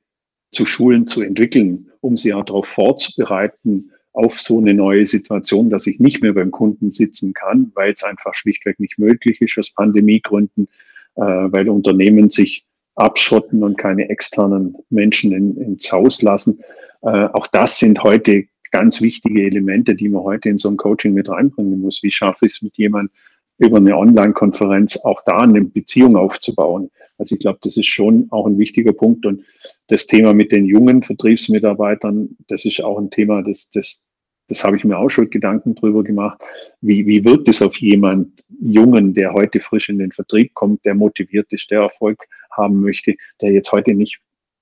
zu 0.51 0.65
schulen, 0.65 1.05
zu 1.07 1.21
entwickeln, 1.21 1.91
um 2.01 2.17
sie 2.17 2.33
auch 2.33 2.45
darauf 2.45 2.67
vorzubereiten, 2.67 3.91
auf 4.13 4.39
so 4.39 4.59
eine 4.59 4.73
neue 4.73 5.05
Situation, 5.05 5.69
dass 5.69 5.87
ich 5.87 5.99
nicht 5.99 6.21
mehr 6.21 6.33
beim 6.33 6.51
Kunden 6.51 6.89
sitzen 6.89 7.33
kann, 7.33 7.71
weil 7.75 7.91
es 7.91 8.03
einfach 8.03 8.33
schlichtweg 8.33 8.79
nicht 8.79 8.97
möglich 8.97 9.41
ist 9.41 9.57
aus 9.57 9.71
Pandemiegründen, 9.71 10.69
äh, 11.15 11.21
weil 11.21 11.67
Unternehmen 11.67 12.29
sich 12.29 12.65
abschotten 12.95 13.61
und 13.61 13.77
keine 13.77 14.09
externen 14.09 14.77
Menschen 14.89 15.33
in, 15.33 15.57
ins 15.57 15.91
Haus 15.91 16.21
lassen. 16.21 16.59
Äh, 17.01 17.25
auch 17.33 17.47
das 17.47 17.77
sind 17.77 18.03
heute 18.03 18.45
ganz 18.77 19.01
wichtige 19.01 19.41
Elemente, 19.43 19.95
die 19.95 20.09
man 20.09 20.23
heute 20.23 20.49
in 20.49 20.57
so 20.57 20.67
ein 20.67 20.75
Coaching 20.75 21.13
mit 21.13 21.29
reinbringen 21.29 21.79
muss. 21.79 22.03
Wie 22.03 22.11
schaffe 22.11 22.45
ich 22.45 22.55
es 22.55 22.61
mit 22.61 22.75
jemandem 22.75 23.09
über 23.57 23.77
eine 23.77 23.95
Online-Konferenz 23.95 24.97
auch 25.05 25.21
da 25.25 25.37
eine 25.37 25.61
Beziehung 25.61 26.17
aufzubauen? 26.17 26.91
Also 27.17 27.35
ich 27.35 27.39
glaube, 27.39 27.59
das 27.61 27.77
ist 27.77 27.87
schon 27.87 28.27
auch 28.31 28.45
ein 28.45 28.57
wichtiger 28.57 28.91
Punkt. 28.91 29.25
Und 29.25 29.43
das 29.87 30.07
Thema 30.07 30.33
mit 30.33 30.51
den 30.51 30.65
jungen 30.65 31.03
Vertriebsmitarbeitern, 31.03 32.35
das 32.49 32.65
ist 32.65 32.83
auch 32.83 32.99
ein 32.99 33.09
Thema, 33.09 33.43
das, 33.43 33.69
das, 33.71 34.05
das 34.49 34.65
habe 34.65 34.75
ich 34.75 34.83
mir 34.83 34.97
auch 34.97 35.07
schon 35.07 35.29
Gedanken 35.29 35.75
drüber 35.75 36.03
gemacht. 36.03 36.41
Wie, 36.81 37.07
wie 37.07 37.23
wirkt 37.23 37.47
es 37.47 37.61
auf 37.61 37.77
jemand 37.77 38.43
Jungen, 38.59 39.13
der 39.13 39.31
heute 39.31 39.61
frisch 39.61 39.87
in 39.87 39.99
den 39.99 40.11
Vertrieb 40.11 40.53
kommt, 40.53 40.83
der 40.83 40.95
motiviert 40.95 41.47
ist, 41.53 41.71
der 41.71 41.83
Erfolg 41.83 42.21
haben 42.51 42.81
möchte, 42.81 43.15
der 43.39 43.53
jetzt 43.53 43.71
heute 43.71 43.93
nicht, 43.93 44.19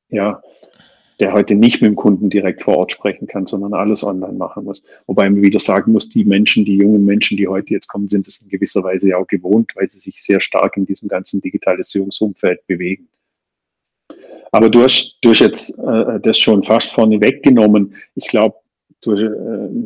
ja, 0.10 0.40
der 1.20 1.34
heute 1.34 1.56
nicht 1.56 1.82
mit 1.82 1.90
dem 1.90 1.96
Kunden 1.96 2.30
direkt 2.30 2.62
vor 2.62 2.78
Ort 2.78 2.92
sprechen 2.92 3.28
kann, 3.28 3.46
sondern 3.46 3.74
alles 3.74 4.04
online 4.04 4.34
machen 4.34 4.66
muss. 4.66 4.84
Wobei 5.08 5.30
man 5.30 5.42
wieder 5.42 5.60
sagen 5.60 5.92
muss, 5.92 6.10
die 6.10 6.26
Menschen, 6.26 6.66
die 6.66 6.76
jungen 6.76 7.06
Menschen, 7.06 7.38
die 7.38 7.48
heute 7.48 7.74
jetzt 7.74 7.88
kommen, 7.88 8.08
sind 8.08 8.28
es 8.28 8.42
in 8.42 8.50
gewisser 8.50 8.84
Weise 8.84 9.10
ja 9.10 9.18
auch 9.18 9.28
gewohnt, 9.28 9.72
weil 9.76 9.90
sie 9.90 10.00
sich 10.00 10.22
sehr 10.22 10.42
stark 10.42 10.78
in 10.78 10.86
diesem 10.86 11.08
ganzen 11.08 11.42
Digitalisierungsumfeld 11.42 12.66
bewegen. 12.68 13.08
Aber 14.52 14.70
du 14.70 14.84
hast, 14.84 15.18
du 15.22 15.30
hast 15.30 15.40
jetzt 15.40 15.80
äh, 15.80 16.20
das 16.20 16.38
schon 16.38 16.62
fast 16.62 16.92
vorne 16.92 17.20
weggenommen. 17.20 17.96
Ich 18.16 18.28
glaube, 18.28 18.56
äh, 19.06 19.30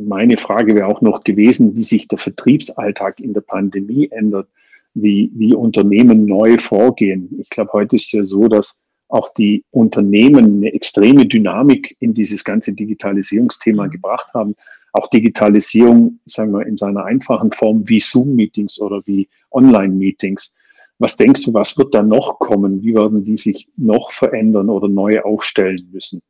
meine 0.06 0.38
Frage 0.38 0.76
wäre 0.76 0.88
auch 0.88 1.02
noch 1.02 1.24
gewesen, 1.24 1.76
wie 1.76 1.84
sich 1.84 2.08
der 2.08 2.18
Vertriebsalltag 2.18 3.20
in 3.20 3.34
der 3.34 3.42
Pandemie 3.42 4.10
ändert, 4.12 4.48
wie, 4.94 5.32
wie 5.36 5.54
Unternehmen 5.54 6.26
neu 6.26 6.58
vorgehen. 6.58 7.30
Ich 7.40 7.50
glaube, 7.50 7.74
heute 7.74 7.96
ist 7.96 8.06
es 8.08 8.12
ja 8.12 8.24
so, 8.24 8.48
dass 8.48 8.84
auch 9.10 9.34
die 9.34 9.64
Unternehmen 9.72 10.58
eine 10.58 10.74
extreme 10.74 11.26
Dynamik 11.26 11.96
in 12.00 12.14
dieses 12.14 12.44
ganze 12.44 12.74
Digitalisierungsthema 12.74 13.86
mhm. 13.88 13.92
gebracht 13.92 14.34
haben. 14.34 14.56
Auch 14.94 15.08
Digitalisierung, 15.10 16.20
sagen 16.26 16.52
wir, 16.54 16.66
in 16.66 16.78
seiner 16.78 17.06
einfachen 17.06 17.52
Form 17.52 17.88
wie 17.88 18.00
Zoom-Meetings 18.00 18.80
oder 18.82 19.02
wie 19.06 19.28
Online-Meetings. 19.52 20.54
Was 21.00 21.16
denkst 21.16 21.46
du, 21.46 21.54
was 21.54 21.78
wird 21.78 21.94
da 21.94 22.02
noch 22.02 22.40
kommen? 22.40 22.82
Wie 22.82 22.96
werden 22.96 23.24
die 23.24 23.38
sich 23.38 23.70
noch 23.78 24.12
verändern 24.12 24.70
oder 24.70 24.88
neu 24.88 25.22
aufstellen 25.22 25.88
müssen? 25.92 26.22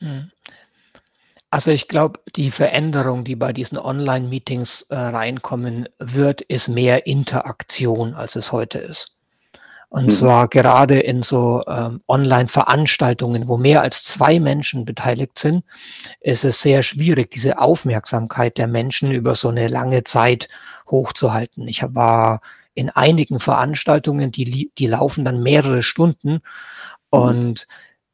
Mhm. 0.00 0.30
Also 1.50 1.70
ich 1.70 1.88
glaube, 1.88 2.20
die 2.34 2.50
Veränderung, 2.50 3.24
die 3.24 3.36
bei 3.36 3.52
diesen 3.52 3.78
Online-Meetings 3.78 4.82
äh, 4.90 4.96
reinkommen 4.96 5.88
wird, 5.98 6.42
ist 6.42 6.68
mehr 6.68 7.06
Interaktion, 7.06 8.14
als 8.14 8.36
es 8.36 8.52
heute 8.52 8.78
ist. 8.78 9.15
Und 9.88 10.06
mhm. 10.06 10.10
zwar 10.10 10.48
gerade 10.48 10.98
in 10.98 11.22
so 11.22 11.62
ähm, 11.66 12.00
Online-Veranstaltungen, 12.08 13.48
wo 13.48 13.56
mehr 13.56 13.82
als 13.82 14.04
zwei 14.04 14.40
Menschen 14.40 14.84
beteiligt 14.84 15.38
sind, 15.38 15.64
ist 16.20 16.44
es 16.44 16.60
sehr 16.60 16.82
schwierig, 16.82 17.30
diese 17.30 17.58
Aufmerksamkeit 17.58 18.58
der 18.58 18.66
Menschen 18.66 19.12
über 19.12 19.36
so 19.36 19.48
eine 19.48 19.68
lange 19.68 20.02
Zeit 20.04 20.48
hochzuhalten. 20.90 21.68
Ich 21.68 21.82
war 21.82 22.40
in 22.74 22.90
einigen 22.90 23.40
Veranstaltungen, 23.40 24.32
die, 24.32 24.70
die 24.76 24.86
laufen 24.86 25.24
dann 25.24 25.42
mehrere 25.42 25.82
Stunden 25.82 26.32
mhm. 26.32 26.40
und 27.10 27.66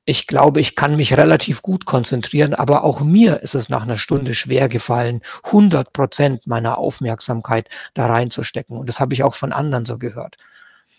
ich 0.04 0.26
glaube, 0.26 0.60
ich 0.60 0.74
kann 0.74 0.96
mich 0.96 1.16
relativ 1.16 1.62
gut 1.62 1.84
konzentrieren, 1.84 2.54
aber 2.54 2.82
auch 2.82 3.00
mir 3.00 3.40
ist 3.40 3.54
es 3.54 3.68
nach 3.68 3.82
einer 3.82 3.98
Stunde 3.98 4.34
schwer 4.34 4.68
gefallen, 4.68 5.20
100 5.44 5.92
Prozent 5.92 6.46
meiner 6.46 6.78
Aufmerksamkeit 6.78 7.68
da 7.94 8.06
reinzustecken. 8.06 8.76
Und 8.76 8.88
das 8.88 8.98
habe 8.98 9.14
ich 9.14 9.22
auch 9.22 9.34
von 9.34 9.52
anderen 9.52 9.84
so 9.84 9.98
gehört. 9.98 10.38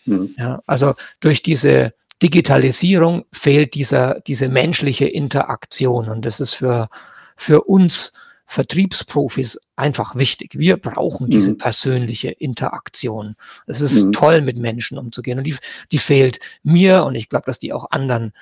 Mhm. 0.06 0.36
Ja, 0.38 0.62
also 0.66 0.94
durch 1.20 1.44
diese 1.44 1.94
Digitalisierung 2.22 3.26
fehlt 3.32 3.74
dieser, 3.74 4.22
diese 4.22 4.48
menschliche 4.48 5.06
Interaktion 5.06 6.10
und 6.10 6.26
das 6.26 6.40
ist 6.40 6.54
für, 6.54 6.90
für 7.36 7.64
uns 7.64 8.14
Vertriebsprofis 8.46 9.60
einfach 9.76 10.16
wichtig. 10.16 10.58
Wir 10.58 10.78
brauchen 10.78 11.30
diese 11.30 11.52
mhm. 11.52 11.58
persönliche 11.58 12.30
Interaktion. 12.30 13.36
Es 13.66 13.82
ist 13.82 14.04
mhm. 14.04 14.12
toll, 14.12 14.42
mit 14.42 14.58
Menschen 14.58 14.98
umzugehen 14.98 15.40
und 15.40 15.46
die, 15.46 15.56
die 15.92 15.98
fehlt 15.98 16.40
mir 16.62 17.04
und 17.06 17.16
ich 17.16 17.30
glaube, 17.30 17.46
dass 17.48 17.58
die 17.58 17.74
auch 17.74 17.90
anderen 17.90 18.34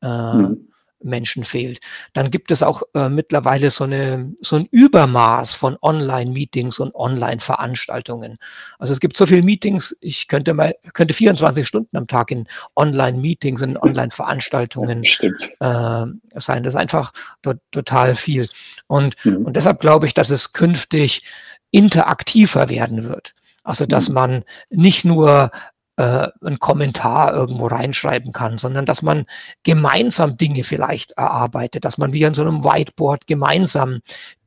äh, 0.00 0.34
mhm. 0.34 0.68
Menschen 1.02 1.44
fehlt. 1.44 1.80
Dann 2.12 2.30
gibt 2.30 2.50
es 2.50 2.62
auch 2.62 2.82
äh, 2.94 3.08
mittlerweile 3.08 3.70
so, 3.70 3.84
eine, 3.84 4.32
so 4.42 4.56
ein 4.56 4.66
Übermaß 4.70 5.54
von 5.54 5.76
Online-Meetings 5.80 6.78
und 6.78 6.94
Online-Veranstaltungen. 6.94 8.38
Also 8.78 8.92
es 8.92 9.00
gibt 9.00 9.16
so 9.16 9.26
viele 9.26 9.42
Meetings, 9.42 9.96
ich 10.00 10.28
könnte 10.28 10.54
mal, 10.54 10.74
könnte 10.94 11.14
24 11.14 11.66
Stunden 11.66 11.96
am 11.96 12.06
Tag 12.06 12.30
in 12.30 12.48
Online-Meetings 12.76 13.62
und 13.62 13.76
Online-Veranstaltungen 13.76 15.02
äh, 15.02 16.04
sein. 16.40 16.62
Das 16.62 16.74
ist 16.74 16.80
einfach 16.80 17.12
to 17.42 17.54
total 17.70 18.14
viel. 18.14 18.48
Und, 18.86 19.14
mhm. 19.24 19.46
und 19.46 19.56
deshalb 19.56 19.80
glaube 19.80 20.06
ich, 20.06 20.14
dass 20.14 20.30
es 20.30 20.52
künftig 20.52 21.22
interaktiver 21.70 22.68
werden 22.68 23.04
wird. 23.04 23.34
Also, 23.62 23.86
dass 23.86 24.08
mhm. 24.08 24.14
man 24.14 24.44
nicht 24.70 25.04
nur 25.04 25.50
äh, 25.98 26.28
einen 26.44 26.60
Kommentar 26.60 27.34
irgendwo 27.34 27.66
reinschreiben 27.66 28.30
kann, 28.30 28.56
sondern 28.56 28.86
dass 28.86 29.02
man 29.02 29.26
gemeinsam 29.64 30.36
Dinge 30.36 30.62
vielleicht 30.62 31.10
erarbeitet, 31.12 31.84
dass 31.84 31.98
man 31.98 32.12
wie 32.12 32.24
an 32.24 32.34
so 32.34 32.42
einem 32.42 32.62
Whiteboard 32.62 33.26
gemeinsam 33.26 33.98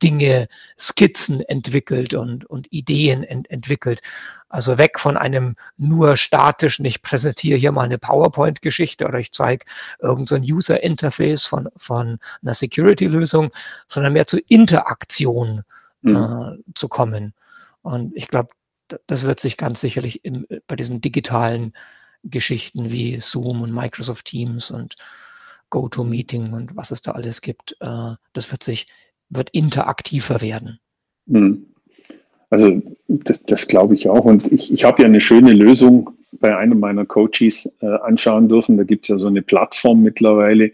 Dinge, 0.02 0.48
Skizzen 0.78 1.42
entwickelt 1.42 2.14
und, 2.14 2.46
und 2.46 2.72
Ideen 2.72 3.22
ent 3.22 3.50
entwickelt. 3.50 4.00
Also 4.48 4.78
weg 4.78 4.98
von 4.98 5.18
einem 5.18 5.56
nur 5.76 6.16
statischen, 6.16 6.86
ich 6.86 7.02
präsentiere 7.02 7.58
hier 7.58 7.72
mal 7.72 7.84
eine 7.84 7.98
PowerPoint-Geschichte 7.98 9.04
oder 9.04 9.18
ich 9.18 9.32
zeige 9.32 9.66
irgendein 10.00 10.42
so 10.42 10.54
User-Interface 10.54 11.44
von, 11.44 11.68
von 11.76 12.18
einer 12.42 12.54
Security-Lösung, 12.54 13.50
sondern 13.88 14.14
mehr 14.14 14.26
zu 14.26 14.38
Interaktion 14.38 15.64
mhm. 16.00 16.16
äh, 16.16 16.72
zu 16.74 16.88
kommen. 16.88 17.34
Und 17.82 18.16
ich 18.16 18.28
glaube, 18.28 18.48
das 19.06 19.24
wird 19.24 19.40
sich 19.40 19.56
ganz 19.56 19.80
sicherlich 19.80 20.24
in, 20.24 20.48
äh, 20.50 20.60
bei 20.66 20.76
diesen 20.76 21.00
digitalen 21.00 21.72
Geschichten 22.24 22.90
wie 22.90 23.18
Zoom 23.20 23.62
und 23.62 23.74
Microsoft 23.74 24.26
Teams 24.26 24.70
und 24.70 24.94
GoToMeeting 25.70 26.52
und 26.52 26.76
was 26.76 26.90
es 26.90 27.02
da 27.02 27.12
alles 27.12 27.40
gibt, 27.40 27.76
äh, 27.80 28.14
das 28.32 28.50
wird 28.50 28.62
sich, 28.62 28.86
wird 29.30 29.50
interaktiver 29.50 30.40
werden. 30.40 30.78
Hm. 31.28 31.66
Also 32.50 32.82
das, 33.08 33.42
das 33.44 33.66
glaube 33.66 33.94
ich 33.94 34.08
auch. 34.08 34.26
Und 34.26 34.52
ich, 34.52 34.70
ich 34.72 34.84
habe 34.84 35.02
ja 35.02 35.08
eine 35.08 35.22
schöne 35.22 35.54
Lösung 35.54 36.10
bei 36.32 36.54
einem 36.54 36.78
meiner 36.80 37.06
Coaches 37.06 37.74
äh, 37.80 37.86
anschauen 37.86 38.48
dürfen. 38.48 38.76
Da 38.76 38.84
gibt 38.84 39.06
es 39.06 39.08
ja 39.08 39.18
so 39.18 39.28
eine 39.28 39.40
Plattform 39.40 40.02
mittlerweile, 40.02 40.66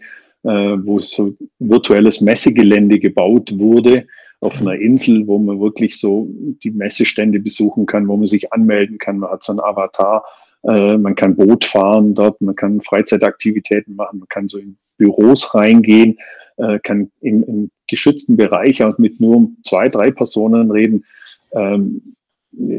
äh, 0.43 0.49
wo 0.83 0.99
so 0.99 1.33
virtuelles 1.59 2.19
Messegelände 2.19 2.99
gebaut 2.99 3.57
wurde 3.57 4.05
auf 4.41 4.61
einer 4.61 4.75
Insel, 4.75 5.27
wo 5.27 5.37
man 5.37 5.59
wirklich 5.59 5.99
so 5.99 6.27
die 6.63 6.71
Messestände 6.71 7.39
besuchen 7.39 7.85
kann, 7.85 8.07
wo 8.07 8.15
man 8.15 8.25
sich 8.25 8.53
anmelden 8.53 8.97
kann. 8.97 9.19
Man 9.19 9.31
hat 9.31 9.43
so 9.43 9.53
einen 9.53 9.59
Avatar, 9.59 10.23
äh, 10.63 10.97
man 10.97 11.15
kann 11.15 11.35
Boot 11.35 11.65
fahren 11.65 12.13
dort, 12.13 12.39
man 12.41 12.55
kann 12.55 12.81
Freizeitaktivitäten 12.81 13.95
machen, 13.95 14.19
man 14.19 14.29
kann 14.29 14.47
so 14.47 14.57
in 14.57 14.77
Büros 14.97 15.53
reingehen. 15.55 16.17
äh, 16.59 16.79
kann 16.79 17.11
im, 17.21 17.43
im 17.43 17.71
geschützten 17.87 18.37
Bereich 18.37 18.83
auch 18.83 18.97
mit 18.97 19.19
nur 19.19 19.49
zwei, 19.63 19.89
drei 19.89 20.11
Personen 20.11 20.71
reden. 20.71 21.05
Ähm, 21.53 22.15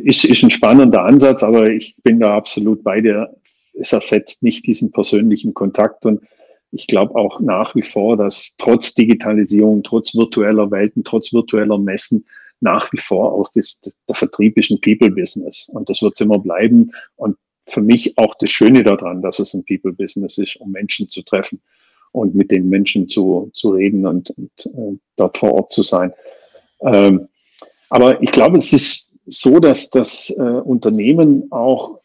ist, 0.04 0.24
ist 0.24 0.42
ein 0.42 0.50
spannender 0.50 1.04
Ansatz, 1.04 1.42
aber 1.42 1.70
ich 1.70 1.96
bin 2.02 2.20
da 2.20 2.36
absolut 2.36 2.82
bei 2.82 3.00
dir. 3.00 3.34
Es 3.74 3.92
ersetzt 3.92 4.42
nicht 4.42 4.66
diesen 4.66 4.92
persönlichen 4.92 5.54
Kontakt 5.54 6.04
und 6.04 6.20
ich 6.72 6.86
glaube 6.86 7.14
auch 7.16 7.40
nach 7.40 7.74
wie 7.74 7.82
vor, 7.82 8.16
dass 8.16 8.54
trotz 8.56 8.94
Digitalisierung, 8.94 9.82
trotz 9.82 10.14
virtueller 10.14 10.70
Welten, 10.70 11.04
trotz 11.04 11.32
virtueller 11.32 11.78
Messen 11.78 12.24
nach 12.60 12.92
wie 12.92 12.98
vor 12.98 13.32
auch 13.32 13.50
das, 13.54 13.80
das, 13.80 13.98
der 14.06 14.14
Vertrieb 14.14 14.58
ist 14.58 14.70
ein 14.70 14.80
People-Business 14.80 15.70
und 15.72 15.88
das 15.88 16.02
wird 16.02 16.14
es 16.14 16.20
immer 16.20 16.38
bleiben. 16.38 16.92
Und 17.16 17.36
für 17.66 17.80
mich 17.80 18.16
auch 18.18 18.34
das 18.36 18.50
Schöne 18.50 18.82
daran, 18.82 19.22
dass 19.22 19.38
es 19.38 19.54
ein 19.54 19.64
People-Business 19.64 20.38
ist, 20.38 20.56
um 20.56 20.70
Menschen 20.70 21.08
zu 21.08 21.22
treffen 21.22 21.60
und 22.12 22.34
mit 22.34 22.50
den 22.50 22.68
Menschen 22.68 23.08
zu, 23.08 23.50
zu 23.54 23.70
reden 23.70 24.06
und, 24.06 24.30
und 24.30 24.66
äh, 24.66 24.98
dort 25.16 25.38
vor 25.38 25.54
Ort 25.54 25.72
zu 25.72 25.82
sein. 25.82 26.12
Ähm, 26.82 27.28
aber 27.88 28.22
ich 28.22 28.30
glaube, 28.30 28.58
es 28.58 28.72
ist 28.72 29.18
so, 29.26 29.58
dass 29.58 29.90
das 29.90 30.30
äh, 30.30 30.42
Unternehmen 30.42 31.50
auch 31.50 32.00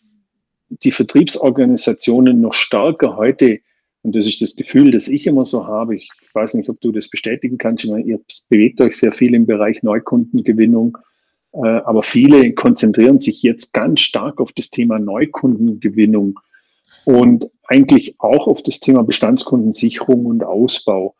die 0.69 0.91
Vertriebsorganisationen 0.91 2.41
noch 2.41 2.53
stärker 2.53 3.17
heute 3.17 3.59
und 4.05 4.15
das 4.15 4.27
ist 4.27 4.39
das 4.39 4.55
Gefühl, 4.55 4.91
das 4.91 5.07
ich 5.07 5.25
immer 5.25 5.45
so 5.45 5.65
habe. 5.65 5.95
Ich 5.95 6.11
weiß 6.33 6.53
nicht, 6.53 6.69
ob 6.69 6.79
du 6.79 6.91
das 6.91 7.09
bestätigen 7.09 7.57
kannst. 7.57 7.83
Ich 7.83 7.89
meine, 7.89 8.05
ihr 8.05 8.19
bewegt 8.49 8.79
euch 8.79 8.95
sehr 8.97 9.11
viel 9.11 9.33
im 9.33 9.47
Bereich 9.47 9.81
Neukundengewinnung. 9.81 10.95
Äh, 11.53 11.65
aber 11.67 12.03
viele 12.03 12.53
konzentrieren 12.53 13.17
sich 13.17 13.41
jetzt 13.41 13.73
ganz 13.73 14.01
stark 14.01 14.39
auf 14.39 14.51
das 14.51 14.69
Thema 14.69 14.99
Neukundengewinnung 14.99 16.39
und 17.05 17.49
eigentlich 17.63 18.15
auch 18.19 18.45
auf 18.45 18.61
das 18.61 18.79
Thema 18.79 19.03
Bestandskundensicherung 19.03 20.27
und 20.27 20.43
Ausbau. 20.43 21.15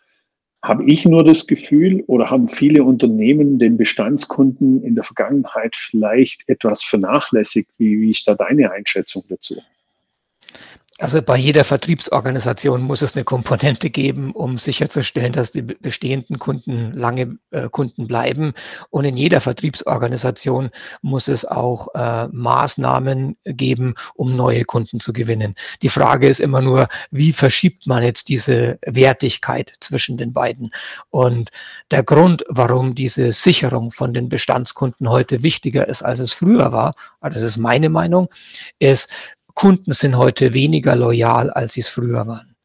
Habe 0.62 0.86
ich 0.86 1.06
nur 1.06 1.24
das 1.24 1.48
Gefühl 1.48 2.04
oder 2.06 2.30
haben 2.30 2.48
viele 2.48 2.84
Unternehmen 2.84 3.58
den 3.58 3.78
Bestandskunden 3.78 4.84
in 4.84 4.94
der 4.94 5.04
Vergangenheit 5.04 5.76
vielleicht 5.76 6.48
etwas 6.48 6.84
vernachlässigt? 6.84 7.72
Wie, 7.80 8.02
wie 8.02 8.12
ist 8.12 8.28
da 8.28 8.36
deine 8.36 8.72
Einschätzung 8.72 9.24
dazu? 9.28 9.56
Also 10.98 11.22
bei 11.22 11.36
jeder 11.36 11.66
Vertriebsorganisation 11.66 12.82
muss 12.82 13.02
es 13.02 13.16
eine 13.16 13.26
Komponente 13.26 13.90
geben, 13.90 14.32
um 14.32 14.58
sicherzustellen, 14.58 15.34
dass 15.34 15.52
die 15.52 15.62
bestehenden 15.62 16.40
Kunden 16.40 16.94
lange 16.94 17.38
äh, 17.52 17.68
Kunden 17.68 18.08
bleiben. 18.08 18.54
Und 18.92 19.04
in 19.04 19.18
jeder 19.18 19.42
Vertriebsorganisation 19.42 20.70
muss 21.02 21.28
es 21.28 21.44
auch 21.44 21.90
äh, 21.96 22.28
Maßnahmen 22.32 23.36
geben, 23.44 23.96
um 24.14 24.38
neue 24.38 24.64
Kunden 24.64 25.02
zu 25.02 25.12
gewinnen. 25.12 25.56
Die 25.82 25.90
Frage 25.90 26.30
ist 26.30 26.40
immer 26.40 26.62
nur, 26.62 26.88
wie 27.12 27.34
verschiebt 27.34 27.88
man 27.88 28.02
jetzt 28.02 28.30
diese 28.30 28.80
Wertigkeit 28.86 29.74
zwischen 29.82 30.18
den 30.18 30.32
beiden? 30.32 30.72
Und 31.10 31.50
der 31.92 32.04
Grund, 32.04 32.46
warum 32.48 32.96
diese 32.96 33.34
Sicherung 33.34 33.92
von 33.92 34.14
den 34.14 34.30
Bestandskunden 34.30 35.10
heute 35.10 35.44
wichtiger 35.44 35.90
ist, 35.90 36.04
als 36.04 36.22
es 36.22 36.32
früher 36.32 36.72
war, 36.72 36.96
das 37.20 37.42
ist 37.42 37.58
meine 37.58 37.90
Meinung, 37.90 38.30
ist, 38.80 39.10
Kunden 39.56 39.94
sind 39.94 40.18
heute 40.18 40.54
weniger 40.54 40.96
loyal, 40.96 41.50
als 41.50 41.74
sie 41.74 41.80
es 41.80 41.88
früher 41.88 42.28
waren. 42.28 42.56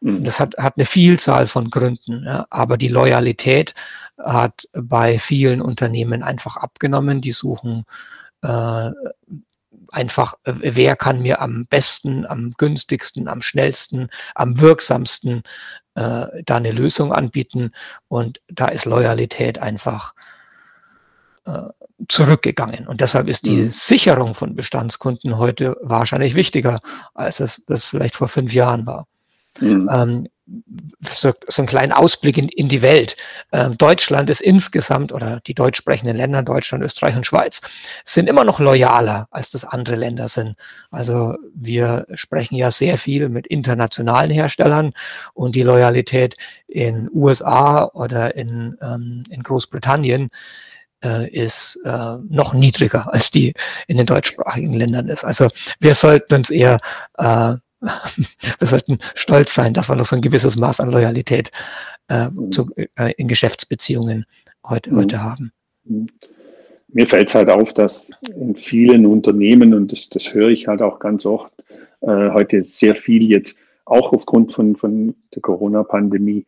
Mhm. 0.00 0.24
Das 0.24 0.40
hat, 0.40 0.56
hat 0.58 0.76
eine 0.76 0.86
Vielzahl 0.86 1.46
von 1.46 1.70
Gründen, 1.70 2.24
ja, 2.24 2.46
aber 2.50 2.76
die 2.76 2.88
Loyalität 2.88 3.74
hat 4.18 4.68
bei 4.72 5.18
vielen 5.18 5.62
Unternehmen 5.62 6.22
einfach 6.22 6.56
abgenommen. 6.56 7.20
Die 7.20 7.32
suchen 7.32 7.84
äh, 8.42 8.90
einfach, 9.90 10.34
äh, 10.44 10.54
wer 10.56 10.96
kann 10.96 11.22
mir 11.22 11.40
am 11.40 11.66
besten, 11.66 12.26
am 12.26 12.52
günstigsten, 12.56 13.28
am 13.28 13.42
schnellsten, 13.42 14.08
am 14.34 14.60
wirksamsten 14.60 15.42
äh, 15.94 16.26
da 16.44 16.56
eine 16.56 16.72
Lösung 16.72 17.12
anbieten. 17.12 17.72
Und 18.08 18.40
da 18.48 18.68
ist 18.68 18.86
Loyalität 18.86 19.58
einfach 19.58 20.14
äh, 21.46 21.68
zurückgegangen. 22.08 22.86
Und 22.86 23.00
deshalb 23.00 23.28
ist 23.28 23.46
die 23.46 23.62
mhm. 23.62 23.70
Sicherung 23.70 24.34
von 24.34 24.54
Bestandskunden 24.54 25.38
heute 25.38 25.76
wahrscheinlich 25.82 26.34
wichtiger, 26.34 26.80
als 27.14 27.40
es 27.40 27.64
das 27.66 27.84
vielleicht 27.84 28.16
vor 28.16 28.28
fünf 28.28 28.52
Jahren 28.52 28.86
war. 28.86 29.06
Mhm. 29.60 29.88
Ähm, 29.92 30.28
so, 31.10 31.32
so 31.46 31.62
einen 31.62 31.68
kleinen 31.68 31.92
Ausblick 31.92 32.36
in, 32.36 32.48
in 32.48 32.68
die 32.68 32.82
Welt. 32.82 33.16
Ähm, 33.52 33.78
Deutschland 33.78 34.28
ist 34.28 34.40
insgesamt 34.40 35.12
oder 35.12 35.40
die 35.46 35.54
deutsch 35.54 35.78
sprechenden 35.78 36.16
Länder, 36.16 36.42
Deutschland, 36.42 36.82
Österreich 36.84 37.16
und 37.16 37.26
Schweiz, 37.26 37.60
sind 38.04 38.28
immer 38.28 38.44
noch 38.44 38.58
loyaler, 38.58 39.28
als 39.30 39.50
das 39.50 39.64
andere 39.64 39.96
Länder 39.96 40.28
sind. 40.28 40.56
Also 40.90 41.36
wir 41.54 42.06
sprechen 42.14 42.56
ja 42.56 42.70
sehr 42.70 42.98
viel 42.98 43.28
mit 43.28 43.46
internationalen 43.46 44.30
Herstellern 44.30 44.92
und 45.34 45.54
die 45.54 45.62
Loyalität 45.62 46.36
in 46.66 47.08
USA 47.12 47.84
oder 47.94 48.34
in, 48.34 48.76
ähm, 48.82 49.22
in 49.30 49.42
Großbritannien 49.42 50.30
äh, 51.04 51.28
ist 51.30 51.80
äh, 51.84 52.16
noch 52.28 52.54
niedriger 52.54 53.12
als 53.12 53.30
die 53.30 53.52
in 53.86 53.96
den 53.96 54.06
deutschsprachigen 54.06 54.72
Ländern 54.72 55.08
ist. 55.08 55.24
Also 55.24 55.48
wir 55.80 55.94
sollten 55.94 56.34
uns 56.34 56.50
eher, 56.50 56.78
äh, 57.18 57.54
wir 58.58 58.66
sollten 58.66 58.98
stolz 59.14 59.54
sein, 59.54 59.74
dass 59.74 59.88
wir 59.88 59.96
noch 59.96 60.06
so 60.06 60.16
ein 60.16 60.22
gewisses 60.22 60.56
Maß 60.56 60.80
an 60.80 60.90
Loyalität 60.90 61.50
äh, 62.08 62.28
zu, 62.50 62.70
äh, 62.76 63.12
in 63.16 63.28
Geschäftsbeziehungen 63.28 64.26
heute, 64.66 64.90
mhm. 64.90 64.96
heute 64.96 65.22
haben. 65.22 65.52
Mhm. 65.84 66.06
Mir 66.94 67.06
fällt 67.06 67.28
es 67.28 67.34
halt 67.34 67.48
auf, 67.48 67.72
dass 67.72 68.10
in 68.36 68.54
vielen 68.54 69.06
Unternehmen, 69.06 69.72
und 69.72 69.92
das, 69.92 70.10
das 70.10 70.34
höre 70.34 70.48
ich 70.48 70.68
halt 70.68 70.82
auch 70.82 70.98
ganz 70.98 71.24
oft, 71.24 71.50
äh, 72.02 72.30
heute 72.30 72.62
sehr 72.62 72.94
viel 72.94 73.30
jetzt 73.30 73.58
auch 73.86 74.12
aufgrund 74.12 74.52
von, 74.52 74.76
von 74.76 75.14
der 75.34 75.40
Corona-Pandemie 75.40 76.44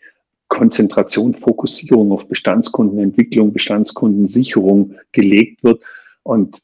Konzentration, 0.54 1.34
Fokussierung 1.34 2.12
auf 2.12 2.28
Bestandskundenentwicklung, 2.28 3.52
Bestandskundensicherung 3.52 4.94
gelegt 5.12 5.64
wird. 5.64 5.82
Und 6.22 6.62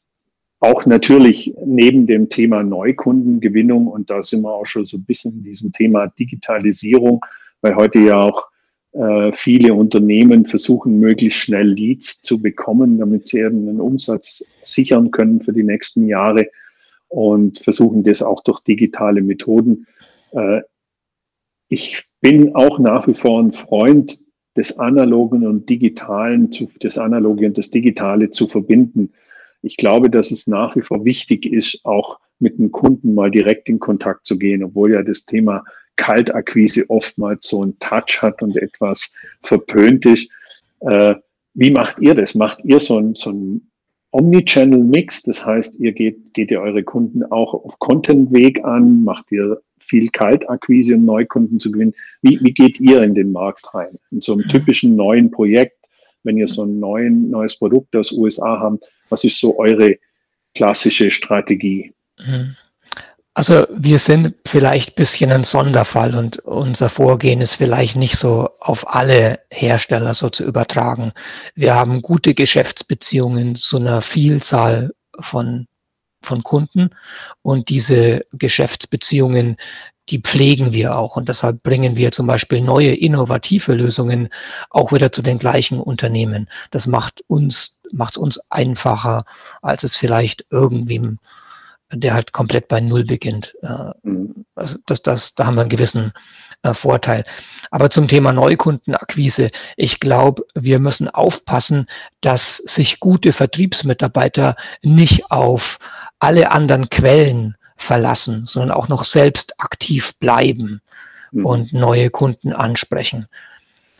auch 0.61 0.85
natürlich 0.85 1.53
neben 1.65 2.07
dem 2.07 2.29
Thema 2.29 2.63
Neukundengewinnung, 2.63 3.87
und 3.87 4.09
da 4.09 4.23
sind 4.23 4.41
wir 4.41 4.53
auch 4.53 4.65
schon 4.65 4.85
so 4.85 4.97
ein 4.97 5.03
bisschen 5.03 5.33
in 5.33 5.43
diesem 5.43 5.71
Thema 5.71 6.07
Digitalisierung, 6.07 7.19
weil 7.61 7.75
heute 7.75 7.99
ja 7.99 8.21
auch 8.21 8.47
äh, 8.93 9.31
viele 9.33 9.73
Unternehmen 9.73 10.45
versuchen, 10.45 10.99
möglichst 10.99 11.39
schnell 11.39 11.67
Leads 11.67 12.21
zu 12.21 12.41
bekommen, 12.41 12.97
damit 12.97 13.27
sie 13.27 13.39
eben 13.39 13.67
einen 13.67 13.81
Umsatz 13.81 14.43
sichern 14.61 15.11
können 15.11 15.41
für 15.41 15.53
die 15.53 15.63
nächsten 15.63 16.07
Jahre 16.07 16.47
und 17.07 17.59
versuchen 17.59 18.03
das 18.03 18.21
auch 18.21 18.41
durch 18.43 18.61
digitale 18.61 19.21
Methoden. 19.21 19.85
Äh, 20.31 20.61
ich 21.67 22.05
bin 22.21 22.55
auch 22.55 22.79
nach 22.79 23.07
wie 23.07 23.13
vor 23.13 23.41
ein 23.41 23.51
Freund 23.51 24.19
des 24.55 24.79
Analogen 24.79 25.45
und 25.45 25.69
Digitalen, 25.69 26.51
zu, 26.51 26.69
das 26.79 26.97
Analoge 26.97 27.47
und 27.47 27.57
das 27.57 27.71
Digitale 27.71 28.29
zu 28.29 28.47
verbinden. 28.47 29.11
Ich 29.61 29.77
glaube, 29.77 30.09
dass 30.09 30.31
es 30.31 30.47
nach 30.47 30.75
wie 30.75 30.81
vor 30.81 31.05
wichtig 31.05 31.45
ist, 31.45 31.81
auch 31.83 32.19
mit 32.39 32.57
dem 32.57 32.71
Kunden 32.71 33.13
mal 33.13 33.31
direkt 33.31 33.69
in 33.69 33.79
Kontakt 33.79 34.25
zu 34.25 34.37
gehen, 34.37 34.63
obwohl 34.63 34.93
ja 34.93 35.03
das 35.03 35.25
Thema 35.25 35.63
Kaltakquise 35.95 36.89
oftmals 36.89 37.47
so 37.47 37.61
einen 37.61 37.77
Touch 37.79 38.21
hat 38.21 38.41
und 38.41 38.57
etwas 38.57 39.13
verpönt 39.41 40.05
ist. 40.05 40.29
Äh, 40.81 41.15
wie 41.53 41.71
macht 41.71 41.99
ihr 41.99 42.15
das? 42.15 42.33
Macht 42.33 42.63
ihr 42.63 42.79
so 42.79 42.97
ein, 42.97 43.15
so 43.15 43.31
ein 43.31 43.69
Omnichannel-Mix? 44.11 45.23
Das 45.23 45.45
heißt, 45.45 45.79
ihr 45.79 45.91
geht, 45.91 46.33
geht 46.33 46.49
ihr 46.49 46.61
eure 46.61 46.83
Kunden 46.83 47.23
auch 47.23 47.53
auf 47.53 47.77
Content-Weg 47.79 48.63
an? 48.63 49.03
Macht 49.03 49.31
ihr 49.31 49.61
viel 49.81 50.09
Kaltakquise, 50.09 50.95
um 50.95 51.05
Neukunden 51.05 51.59
zu 51.59 51.71
gewinnen. 51.71 51.93
Wie, 52.21 52.39
wie 52.41 52.53
geht 52.53 52.79
ihr 52.79 53.03
in 53.03 53.15
den 53.15 53.31
Markt 53.31 53.73
rein? 53.73 53.97
In 54.11 54.21
so 54.21 54.33
einem 54.33 54.47
typischen 54.47 54.95
neuen 54.95 55.31
Projekt, 55.31 55.77
wenn 56.23 56.37
ihr 56.37 56.47
so 56.47 56.63
ein 56.63 56.79
neuen, 56.79 57.29
neues 57.29 57.57
Produkt 57.57 57.95
aus 57.95 58.11
USA 58.11 58.59
habt, 58.59 58.85
was 59.09 59.23
ist 59.23 59.39
so 59.39 59.57
eure 59.57 59.97
klassische 60.53 61.11
Strategie? 61.11 61.93
Mhm. 62.19 62.55
Also 63.33 63.65
wir 63.73 63.97
sind 63.97 64.35
vielleicht 64.45 64.91
ein 64.91 64.95
bisschen 64.95 65.31
ein 65.31 65.45
Sonderfall 65.45 66.15
und 66.15 66.39
unser 66.39 66.89
Vorgehen 66.89 67.39
ist 67.39 67.55
vielleicht 67.55 67.95
nicht 67.95 68.17
so 68.17 68.49
auf 68.59 68.93
alle 68.93 69.39
Hersteller 69.49 70.13
so 70.13 70.29
zu 70.29 70.43
übertragen. 70.43 71.13
Wir 71.55 71.73
haben 71.73 72.01
gute 72.01 72.33
Geschäftsbeziehungen 72.33 73.55
zu 73.55 73.77
einer 73.77 74.01
Vielzahl 74.01 74.91
von 75.17 75.67
von 76.21 76.43
Kunden 76.43 76.91
und 77.41 77.69
diese 77.69 78.25
Geschäftsbeziehungen, 78.31 79.57
die 80.09 80.19
pflegen 80.19 80.73
wir 80.73 80.97
auch 80.97 81.15
und 81.15 81.29
deshalb 81.29 81.63
bringen 81.63 81.95
wir 81.95 82.11
zum 82.11 82.27
Beispiel 82.27 82.61
neue 82.61 82.93
innovative 82.93 83.73
Lösungen 83.73 84.29
auch 84.69 84.91
wieder 84.91 85.11
zu 85.11 85.21
den 85.21 85.39
gleichen 85.39 85.79
Unternehmen. 85.79 86.49
Das 86.71 86.85
macht 86.85 87.23
uns, 87.27 87.81
macht 87.93 88.13
es 88.13 88.17
uns 88.17 88.39
einfacher, 88.49 89.23
als 89.61 89.83
es 89.83 89.95
vielleicht 89.95 90.45
irgendwem, 90.49 91.19
der 91.93 92.13
halt 92.13 92.33
komplett 92.33 92.67
bei 92.67 92.81
Null 92.81 93.05
beginnt. 93.05 93.55
Äh, 93.61 93.91
mhm. 94.03 94.45
Also 94.55 94.77
das, 94.85 95.01
das, 95.01 95.35
da 95.35 95.45
haben 95.45 95.55
wir 95.55 95.61
einen 95.61 95.69
gewissen 95.69 96.11
äh, 96.63 96.73
Vorteil. 96.73 97.23
Aber 97.71 97.89
zum 97.89 98.07
Thema 98.07 98.33
Neukundenakquise, 98.33 99.49
ich 99.77 99.99
glaube, 99.99 100.43
wir 100.53 100.79
müssen 100.79 101.07
aufpassen, 101.07 101.87
dass 102.21 102.57
sich 102.57 102.99
gute 102.99 103.33
Vertriebsmitarbeiter 103.33 104.55
nicht 104.81 105.31
auf 105.31 105.79
alle 106.21 106.51
anderen 106.51 106.89
Quellen 106.89 107.55
verlassen, 107.75 108.45
sondern 108.45 108.71
auch 108.71 108.87
noch 108.87 109.03
selbst 109.03 109.59
aktiv 109.59 110.17
bleiben 110.19 110.81
mhm. 111.31 111.45
und 111.45 111.73
neue 111.73 112.09
Kunden 112.09 112.53
ansprechen. 112.53 113.25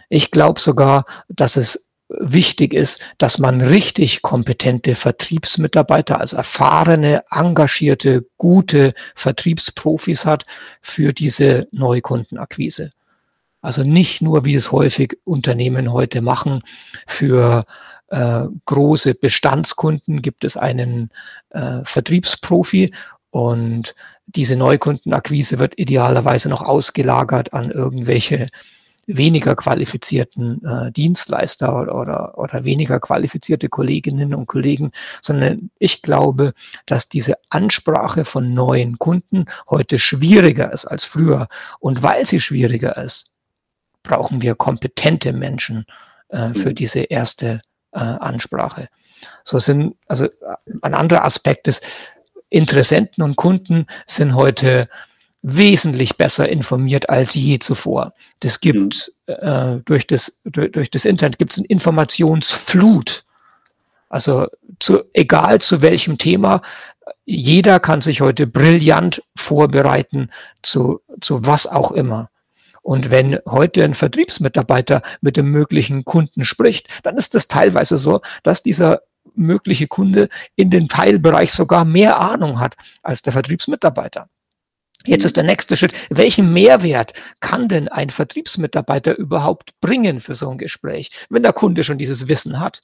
Ich 0.08 0.32
glaube 0.32 0.60
sogar, 0.60 1.06
dass 1.30 1.58
es 1.58 1.92
wichtig 2.10 2.74
ist, 2.74 3.02
dass 3.18 3.40
man 3.40 3.62
richtig 3.62 4.22
kompetente 4.22 4.96
Vertriebsmitarbeiter, 4.96 6.20
also 6.20 6.38
erfahrene, 6.38 7.24
engagierte, 7.32 8.26
gute 8.38 8.94
Vertriebsprofis 9.16 10.26
hat 10.26 10.46
für 10.82 11.14
diese 11.14 11.68
Neukundenakquise. 11.72 12.92
Also 13.62 13.84
nicht 13.84 14.22
nur, 14.22 14.44
wie 14.44 14.56
es 14.56 14.72
häufig 14.72 15.18
Unternehmen 15.24 15.94
heute 15.94 16.22
machen, 16.22 16.62
für 17.08 17.64
äh, 18.12 18.46
große 18.66 19.16
Bestandskunden 19.16 20.22
gibt 20.22 20.44
es 20.44 20.58
einen 20.58 21.10
äh, 21.50 21.80
Vertriebsprofi 21.84 22.94
und 23.30 23.96
diese 24.26 24.56
Neukundenakquise 24.56 25.60
wird 25.60 25.78
idealerweise 25.78 26.50
noch 26.50 26.62
ausgelagert 26.62 27.54
an 27.54 27.72
irgendwelche 27.72 28.48
weniger 29.08 29.56
qualifizierten 29.56 30.64
äh, 30.64 30.92
Dienstleister 30.92 31.76
oder, 31.76 31.96
oder, 31.96 32.38
oder 32.38 32.64
weniger 32.64 33.00
qualifizierte 33.00 33.68
Kolleginnen 33.70 34.34
und 34.34 34.46
Kollegen, 34.46 34.92
sondern 35.22 35.72
ich 35.80 36.02
glaube, 36.02 36.54
dass 36.86 37.10
diese 37.10 37.36
Ansprache 37.50 38.26
von 38.26 38.54
neuen 38.54 39.00
Kunden 39.00 39.46
heute 39.70 40.00
schwieriger 40.00 40.72
ist 40.72 40.86
als 40.86 41.04
früher. 41.04 41.48
Und 41.80 42.04
weil 42.04 42.26
sie 42.26 42.40
schwieriger 42.40 42.98
ist, 42.98 43.32
brauchen 44.04 44.42
wir 44.42 44.56
kompetente 44.56 45.34
Menschen 45.34 45.86
äh, 46.30 46.54
für 46.54 46.70
mhm. 46.70 46.76
diese 46.76 47.00
erste 47.02 47.60
äh, 47.92 48.00
Ansprache. 48.00 48.88
So 49.44 49.60
sind, 49.60 49.96
also 50.08 50.28
ein 50.82 50.94
anderer 50.94 51.26
Aspekt 51.26 51.68
ist, 51.68 51.84
Interessenten 52.50 53.24
und 53.24 53.38
Kunden 53.38 53.88
sind 54.08 54.36
heute 54.36 54.90
wesentlich 55.42 56.18
besser 56.18 56.50
informiert 56.50 57.10
als 57.10 57.34
je 57.34 57.60
zuvor. 57.60 58.14
Das 58.42 58.60
gibt 58.60 59.12
mhm. 59.28 59.34
äh, 59.34 59.80
durch, 59.86 60.06
das, 60.06 60.42
durch, 60.44 60.72
durch 60.72 60.92
das 60.92 61.06
Internet 61.06 61.40
gibt 61.40 61.54
es 61.54 61.58
eine 61.58 61.68
Informationsflut. 61.68 63.24
Also 64.10 64.48
zu, 64.80 65.04
egal 65.14 65.62
zu 65.62 65.82
welchem 65.82 66.18
Thema, 66.18 66.62
jeder 67.26 67.80
kann 67.80 68.02
sich 68.02 68.22
heute 68.22 68.46
brillant 68.46 69.24
vorbereiten 69.36 70.30
zu, 70.62 71.00
zu 71.22 71.46
was 71.46 71.66
auch 71.66 71.92
immer. 71.92 72.30
Und 72.82 73.12
wenn 73.12 73.38
heute 73.48 73.84
ein 73.84 73.94
Vertriebsmitarbeiter 73.94 75.02
mit 75.22 75.38
dem 75.38 75.52
möglichen 75.52 76.04
Kunden 76.04 76.44
spricht, 76.44 76.88
dann 77.04 77.18
ist 77.18 77.36
es 77.36 77.48
teilweise 77.48 77.98
so, 77.98 78.22
dass 78.44 78.64
dieser 78.64 79.02
mögliche 79.36 79.88
Kunde 79.88 80.30
in 80.56 80.70
dem 80.70 80.88
Teilbereich 80.88 81.54
sogar 81.54 81.86
mehr 81.86 82.20
Ahnung 82.20 82.60
hat 82.60 82.76
als 83.04 83.22
der 83.22 83.34
Vertriebsmitarbeiter. 83.34 84.28
Jetzt 85.06 85.26
ist 85.26 85.38
der 85.38 85.44
nächste 85.44 85.76
Schritt. 85.76 85.94
Welchen 86.10 86.54
Mehrwert 86.54 87.14
kann 87.40 87.68
denn 87.68 87.88
ein 87.88 88.10
Vertriebsmitarbeiter 88.10 89.18
überhaupt 89.18 89.80
bringen 89.80 90.20
für 90.20 90.36
so 90.36 90.50
ein 90.50 90.58
Gespräch, 90.58 91.10
wenn 91.30 91.44
der 91.44 91.54
Kunde 91.54 91.84
schon 91.84 91.98
dieses 91.98 92.28
Wissen 92.28 92.60
hat? 92.60 92.82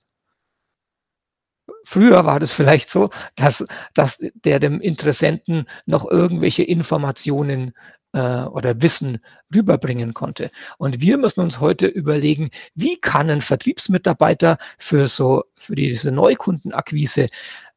Früher 1.83 2.25
war 2.25 2.39
das 2.39 2.53
vielleicht 2.53 2.89
so, 2.89 3.09
dass, 3.35 3.65
dass 3.93 4.17
der 4.33 4.59
dem 4.59 4.81
Interessenten 4.81 5.67
noch 5.85 6.09
irgendwelche 6.09 6.63
Informationen 6.63 7.73
äh, 8.13 8.43
oder 8.43 8.81
Wissen 8.81 9.19
rüberbringen 9.53 10.13
konnte. 10.13 10.49
Und 10.77 11.01
wir 11.01 11.17
müssen 11.17 11.41
uns 11.41 11.59
heute 11.59 11.87
überlegen, 11.87 12.49
wie 12.75 12.99
kann 12.99 13.29
ein 13.29 13.41
Vertriebsmitarbeiter 13.41 14.57
für 14.77 15.07
so, 15.07 15.43
für 15.55 15.75
diese 15.75 16.11
Neukundenakquise 16.11 17.27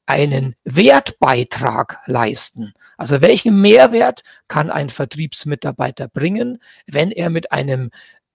einen 0.07 0.57
Wertbeitrag 0.65 1.99
leisten. 2.07 2.75
Also 2.97 3.21
welchen 3.21 3.61
Mehrwert 3.61 4.23
kann 4.49 4.71
ein 4.71 4.91
Vertriebsmitarbeiter 4.91 6.09
bringen, 6.09 6.61
wenn 6.87 7.11
er 7.11 7.31
mit 7.31 7.53
einem 7.53 7.91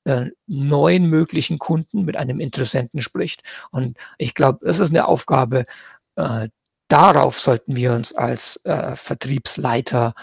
äh, 0.06 0.28
neuen 0.48 1.06
möglichen 1.10 1.60
Kunden, 1.60 2.06
mit 2.06 2.18
einem 2.18 2.40
Interessenten 2.40 3.02
spricht? 3.02 3.44
Und 3.72 3.98
ich 4.18 4.34
glaube, 4.34 4.66
das 4.66 4.80
ist 4.80 4.90
eine 4.90 5.08
Aufgabe, 5.08 5.64
äh, 6.16 6.48
darauf 6.88 7.40
sollten 7.40 7.76
wir 7.76 7.94
uns 7.94 8.14
als 8.14 8.58
äh, 8.64 8.96
Vertriebsleiter 8.96 10.14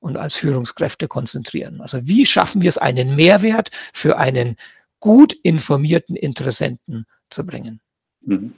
und 0.00 0.16
als 0.16 0.36
Führungskräfte 0.36 1.08
konzentrieren. 1.08 1.80
Also 1.80 2.06
wie 2.06 2.26
schaffen 2.26 2.62
wir 2.62 2.68
es, 2.68 2.78
einen 2.78 3.14
Mehrwert 3.16 3.70
für 3.92 4.18
einen 4.18 4.56
gut 4.98 5.32
informierten 5.42 6.16
Interessenten 6.16 7.06
zu 7.30 7.46
bringen? 7.46 7.80
Mhm. 8.22 8.52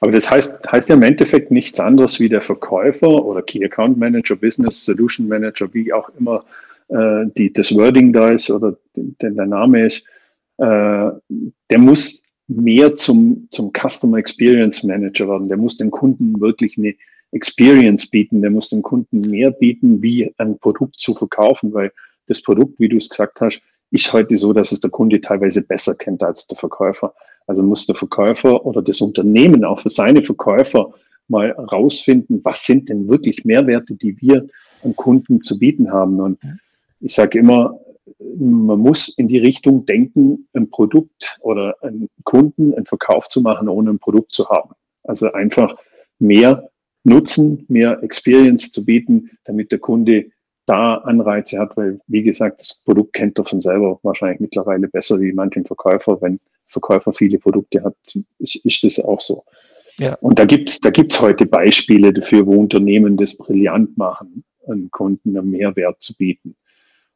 Aber 0.00 0.12
das 0.12 0.30
heißt, 0.30 0.70
heißt 0.70 0.88
ja 0.88 0.94
im 0.94 1.02
Endeffekt 1.02 1.50
nichts 1.50 1.78
anderes 1.78 2.20
wie 2.20 2.28
der 2.28 2.40
Verkäufer 2.40 3.24
oder 3.24 3.42
Key 3.42 3.64
Account 3.64 3.98
Manager, 3.98 4.34
Business 4.34 4.84
Solution 4.84 5.28
Manager, 5.28 5.72
wie 5.74 5.92
auch 5.92 6.10
immer 6.18 6.44
äh, 6.88 7.26
die, 7.36 7.52
das 7.52 7.74
Wording 7.74 8.12
da 8.12 8.30
ist 8.30 8.50
oder 8.50 8.76
der, 8.96 9.30
der 9.30 9.46
Name 9.46 9.86
ist, 9.86 10.04
äh, 10.56 11.10
der 11.70 11.78
muss 11.78 12.22
mehr 12.48 12.94
zum, 12.96 13.46
zum 13.50 13.70
Customer 13.72 14.18
Experience 14.18 14.82
Manager 14.82 15.28
werden. 15.28 15.48
Der 15.48 15.56
muss 15.56 15.76
dem 15.76 15.90
Kunden 15.90 16.40
wirklich 16.40 16.78
eine 16.78 16.94
Experience 17.32 18.08
bieten. 18.08 18.42
Der 18.42 18.50
muss 18.50 18.70
dem 18.70 18.82
Kunden 18.82 19.20
mehr 19.20 19.50
bieten, 19.50 20.02
wie 20.02 20.32
ein 20.38 20.58
Produkt 20.58 20.96
zu 20.98 21.14
verkaufen, 21.14 21.72
weil 21.72 21.92
das 22.26 22.42
Produkt, 22.42 22.78
wie 22.78 22.88
du 22.88 22.96
es 22.96 23.08
gesagt 23.08 23.40
hast, 23.40 23.60
ist 23.90 24.12
heute 24.12 24.36
so, 24.36 24.52
dass 24.52 24.72
es 24.72 24.80
der 24.80 24.90
Kunde 24.90 25.20
teilweise 25.20 25.66
besser 25.66 25.94
kennt 25.94 26.22
als 26.22 26.46
der 26.46 26.56
Verkäufer. 26.56 27.12
Also 27.46 27.62
muss 27.62 27.86
der 27.86 27.96
Verkäufer 27.96 28.64
oder 28.64 28.82
das 28.82 29.00
Unternehmen 29.00 29.64
auch 29.64 29.80
für 29.80 29.88
seine 29.88 30.22
Verkäufer 30.22 30.92
mal 31.26 31.50
rausfinden, 31.50 32.40
was 32.44 32.64
sind 32.64 32.88
denn 32.88 33.08
wirklich 33.08 33.44
Mehrwerte, 33.44 33.94
die 33.94 34.20
wir 34.20 34.46
am 34.84 34.94
Kunden 34.94 35.42
zu 35.42 35.58
bieten 35.58 35.92
haben. 35.92 36.20
Und 36.20 36.38
ich 37.00 37.14
sage 37.14 37.38
immer, 37.38 37.78
man 38.38 38.78
muss 38.78 39.08
in 39.08 39.28
die 39.28 39.38
Richtung 39.38 39.86
denken, 39.86 40.48
ein 40.52 40.70
Produkt 40.70 41.38
oder 41.40 41.76
einen 41.82 42.08
Kunden 42.24 42.74
einen 42.74 42.86
Verkauf 42.86 43.28
zu 43.28 43.40
machen, 43.40 43.68
ohne 43.68 43.90
ein 43.90 43.98
Produkt 43.98 44.32
zu 44.32 44.48
haben. 44.48 44.70
Also 45.02 45.32
einfach 45.32 45.76
mehr 46.18 46.69
Nutzen, 47.04 47.64
mehr 47.68 48.02
Experience 48.02 48.72
zu 48.72 48.84
bieten, 48.84 49.30
damit 49.44 49.72
der 49.72 49.78
Kunde 49.78 50.26
da 50.66 50.96
Anreize 50.96 51.58
hat, 51.58 51.76
weil, 51.76 52.00
wie 52.06 52.22
gesagt, 52.22 52.60
das 52.60 52.82
Produkt 52.84 53.14
kennt 53.14 53.38
er 53.38 53.44
von 53.44 53.60
selber 53.60 53.98
wahrscheinlich 54.02 54.40
mittlerweile 54.40 54.88
besser 54.88 55.18
wie 55.20 55.32
manchen 55.32 55.64
Verkäufer. 55.64 56.20
Wenn 56.20 56.38
Verkäufer 56.66 57.12
viele 57.12 57.38
Produkte 57.38 57.82
hat, 57.82 57.96
ist, 58.38 58.56
ist 58.64 58.84
das 58.84 59.00
auch 59.00 59.20
so. 59.20 59.44
Ja. 59.98 60.14
Und 60.20 60.38
da 60.38 60.44
gibt's 60.44 60.80
da 60.80 60.90
gibt's 60.90 61.20
heute 61.20 61.46
Beispiele 61.46 62.12
dafür, 62.12 62.46
wo 62.46 62.52
Unternehmen 62.52 63.16
das 63.16 63.36
brillant 63.36 63.98
machen, 63.98 64.44
einen 64.68 64.90
Kunden 64.90 65.36
einen 65.36 65.50
Mehrwert 65.50 66.00
zu 66.00 66.16
bieten. 66.16 66.54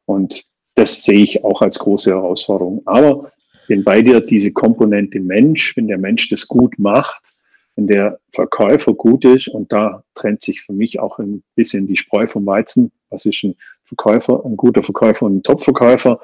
Und 0.05 0.43
das 0.75 1.03
sehe 1.03 1.23
ich 1.23 1.43
auch 1.43 1.61
als 1.61 1.79
große 1.79 2.11
Herausforderung. 2.11 2.81
Aber 2.85 3.31
wenn 3.67 3.83
bei 3.83 4.01
dir 4.01 4.21
diese 4.21 4.51
Komponente 4.51 5.19
Mensch, 5.19 5.75
wenn 5.77 5.87
der 5.87 5.97
Mensch 5.97 6.29
das 6.29 6.47
gut 6.47 6.77
macht, 6.77 7.33
wenn 7.75 7.87
der 7.87 8.19
Verkäufer 8.31 8.93
gut 8.93 9.25
ist, 9.25 9.47
und 9.47 9.71
da 9.71 10.03
trennt 10.13 10.41
sich 10.41 10.61
für 10.61 10.73
mich 10.73 10.99
auch 10.99 11.19
ein 11.19 11.43
bisschen 11.55 11.87
die 11.87 11.97
Spreu 11.97 12.27
vom 12.27 12.45
Weizen, 12.45 12.91
was 13.09 13.25
ist 13.25 13.43
ein 13.43 13.55
Verkäufer, 13.83 14.43
ein 14.45 14.57
guter 14.57 14.81
Verkäufer 14.81 15.25
und 15.25 15.37
ein 15.37 15.43
Top-Verkäufer, 15.43 16.19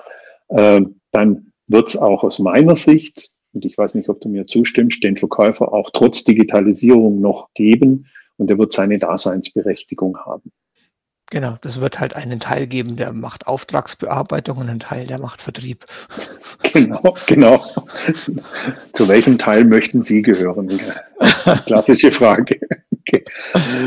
äh, 0.49 0.81
dann 1.11 1.51
wird 1.67 1.89
es 1.89 1.97
auch 1.97 2.23
aus 2.23 2.39
meiner 2.39 2.75
Sicht, 2.75 3.31
und 3.53 3.65
ich 3.65 3.77
weiß 3.77 3.95
nicht, 3.95 4.07
ob 4.09 4.21
du 4.21 4.29
mir 4.29 4.47
zustimmst, 4.47 5.03
den 5.03 5.17
Verkäufer 5.17 5.73
auch 5.73 5.89
trotz 5.91 6.23
Digitalisierung 6.23 7.19
noch 7.19 7.49
geben 7.53 8.07
und 8.37 8.49
er 8.49 8.57
wird 8.57 8.71
seine 8.71 8.97
Daseinsberechtigung 8.97 10.17
haben. 10.17 10.51
Genau, 11.31 11.57
das 11.61 11.79
wird 11.79 11.97
halt 11.97 12.13
einen 12.13 12.41
Teil 12.41 12.67
geben, 12.67 12.97
der 12.97 13.13
macht 13.13 13.47
Auftragsbearbeitung 13.47 14.57
und 14.57 14.69
einen 14.69 14.81
Teil, 14.81 15.07
der 15.07 15.19
macht 15.19 15.41
Vertrieb. 15.41 15.85
Genau, 16.73 17.15
genau. 17.25 17.57
Zu 18.93 19.07
welchem 19.09 19.37
Teil 19.37 19.65
möchten 19.65 20.03
Sie 20.03 20.21
gehören? 20.21 20.79
Klassische 21.65 22.13
Frage. 22.13 22.61
Okay. 23.01 23.25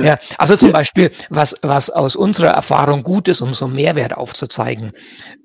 Ja, 0.03 0.19
also 0.37 0.57
zum 0.57 0.73
Beispiel, 0.73 1.11
was, 1.31 1.57
was 1.63 1.89
aus 1.89 2.15
unserer 2.15 2.51
Erfahrung 2.51 3.03
gut 3.03 3.29
ist, 3.29 3.41
um 3.41 3.55
so 3.55 3.69
Mehrwert 3.69 4.15
aufzuzeigen, 4.15 4.93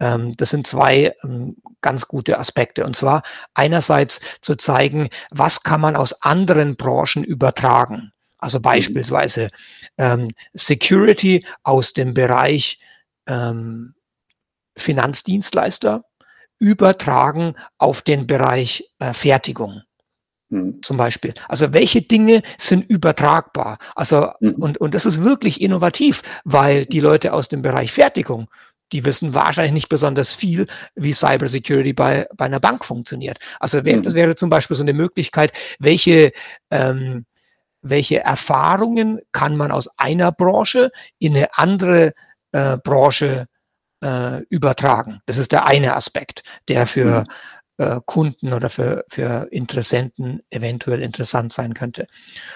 ähm, 0.02 0.36
das 0.36 0.50
sind 0.50 0.68
zwei 0.68 1.14
ähm, 1.24 1.56
ganz 1.82 2.10
gute 2.10 2.40
Aspekte. 2.40 2.86
Und 2.86 2.98
zwar 2.98 3.24
einerseits 3.54 4.20
zu 4.42 4.56
zeigen, 4.56 5.08
was 5.32 5.64
kann 5.64 5.80
man 5.80 5.96
aus 5.96 6.22
anderen 6.22 6.76
Branchen 6.76 7.24
übertragen. 7.24 8.12
Also 8.40 8.58
mhm. 8.58 8.64
beispielsweise 8.64 9.50
ähm, 9.98 10.30
Security 10.54 11.46
aus 11.64 11.94
dem 11.94 12.14
Bereich 12.14 12.80
ähm, 13.28 13.94
Finanzdienstleister 14.76 16.04
übertragen 16.58 17.56
auf 17.78 18.02
den 18.02 18.28
Bereich 18.28 18.92
äh, 19.00 19.14
Fertigung. 19.14 19.82
Mhm. 20.50 20.82
Zum 20.82 20.98
Beispiel. 20.98 21.34
Also 21.48 21.74
welche 21.74 22.02
Dinge 22.02 22.42
sind 22.58 22.90
übertragbar? 22.90 23.78
Also, 23.96 24.32
mhm. 24.40 24.56
und, 24.56 24.78
und 24.80 24.96
das 24.96 25.06
ist 25.06 25.24
wirklich 25.24 25.62
innovativ, 25.62 26.24
weil 26.44 26.86
die 26.86 27.00
Leute 27.00 27.34
aus 27.34 27.50
dem 27.50 27.62
Bereich 27.62 27.92
Fertigung, 27.92 28.50
die 28.92 29.06
wissen 29.06 29.36
wahrscheinlich 29.36 29.74
nicht 29.74 29.90
besonders 29.90 30.34
viel, 30.34 30.66
wie 30.96 31.14
Cybersecurity 31.14 31.94
bei, 31.94 32.28
bei 32.36 32.46
einer 32.46 32.60
Bank 32.60 32.84
funktioniert. 32.84 33.38
Also 33.60 33.82
das 33.82 34.16
wäre 34.16 34.36
zum 34.36 34.50
Beispiel 34.50 34.76
so 34.76 34.84
eine 34.84 34.94
Möglichkeit, 34.94 35.54
welche 35.78 36.32
ähm, 36.72 37.26
welche 37.82 38.20
Erfahrungen 38.20 39.20
kann 39.32 39.56
man 39.56 39.72
aus 39.72 39.90
einer 39.98 40.32
Branche 40.32 40.92
in 41.18 41.36
eine 41.36 41.58
andere 41.58 42.14
äh, 42.52 42.78
Branche 42.78 43.48
äh, 44.04 44.44
übertragen. 44.50 45.22
Das 45.26 45.38
ist 45.38 45.52
der 45.52 45.66
eine 45.66 45.96
Aspekt, 45.96 46.44
der 46.68 46.88
für, 46.88 47.26
äh, 47.80 48.02
Kunden 48.06 48.54
oder 48.54 48.70
für, 48.70 49.06
für 49.10 49.48
Interessenten 49.52 50.42
eventuell 50.50 51.02
interessant 51.02 51.54
sein 51.54 51.74
könnte. 51.74 52.08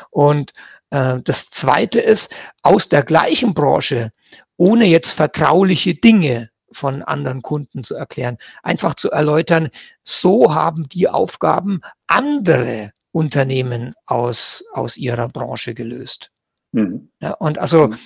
Und 0.09 0.51
äh, 0.89 1.19
das 1.23 1.49
Zweite 1.49 2.01
ist, 2.01 2.35
aus 2.61 2.89
der 2.89 3.03
gleichen 3.03 3.53
Branche, 3.53 4.11
ohne 4.57 4.85
jetzt 4.85 5.13
vertrauliche 5.13 5.95
Dinge 5.95 6.49
von 6.73 7.03
anderen 7.03 7.41
Kunden 7.41 7.83
zu 7.83 7.95
erklären, 7.95 8.37
einfach 8.63 8.95
zu 8.95 9.11
erläutern, 9.11 9.69
so 10.03 10.53
haben 10.53 10.89
die 10.89 11.07
Aufgaben 11.07 11.81
andere 12.07 12.91
Unternehmen 13.13 13.93
aus, 14.05 14.65
aus 14.73 14.97
ihrer 14.97 15.29
Branche 15.29 15.73
gelöst. 15.73 16.31
Mhm. 16.73 17.09
Ja, 17.21 17.31
und 17.35 17.59
also 17.59 17.87
mhm. 17.87 17.97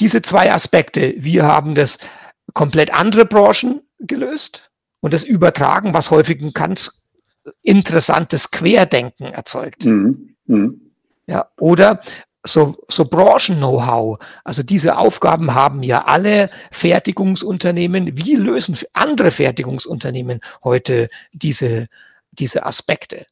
diese 0.00 0.22
zwei 0.22 0.52
Aspekte, 0.52 1.14
wir 1.18 1.44
haben 1.44 1.76
das 1.76 1.98
komplett 2.54 2.92
andere 2.92 3.26
Branchen 3.26 3.82
gelöst 4.00 4.70
und 5.00 5.12
das 5.12 5.22
Übertragen, 5.22 5.94
was 5.94 6.10
häufig 6.10 6.40
ein 6.40 6.52
ganz 6.52 7.10
interessantes 7.62 8.50
Querdenken 8.50 9.26
erzeugt. 9.26 9.84
Mhm. 9.84 10.34
Mhm. 10.46 10.92
Ja, 11.26 11.50
oder 11.58 12.00
so, 12.44 12.76
so 12.88 13.04
Branchen-Know-how. 13.04 14.18
Also 14.44 14.62
diese 14.62 14.96
Aufgaben 14.96 15.54
haben 15.54 15.82
ja 15.82 16.06
alle 16.06 16.48
Fertigungsunternehmen. 16.72 18.16
Wie 18.16 18.34
lösen 18.34 18.78
andere 18.94 19.30
Fertigungsunternehmen 19.30 20.40
heute 20.64 21.08
diese, 21.32 21.88
diese 22.32 22.64
Aspekte? 22.64 23.26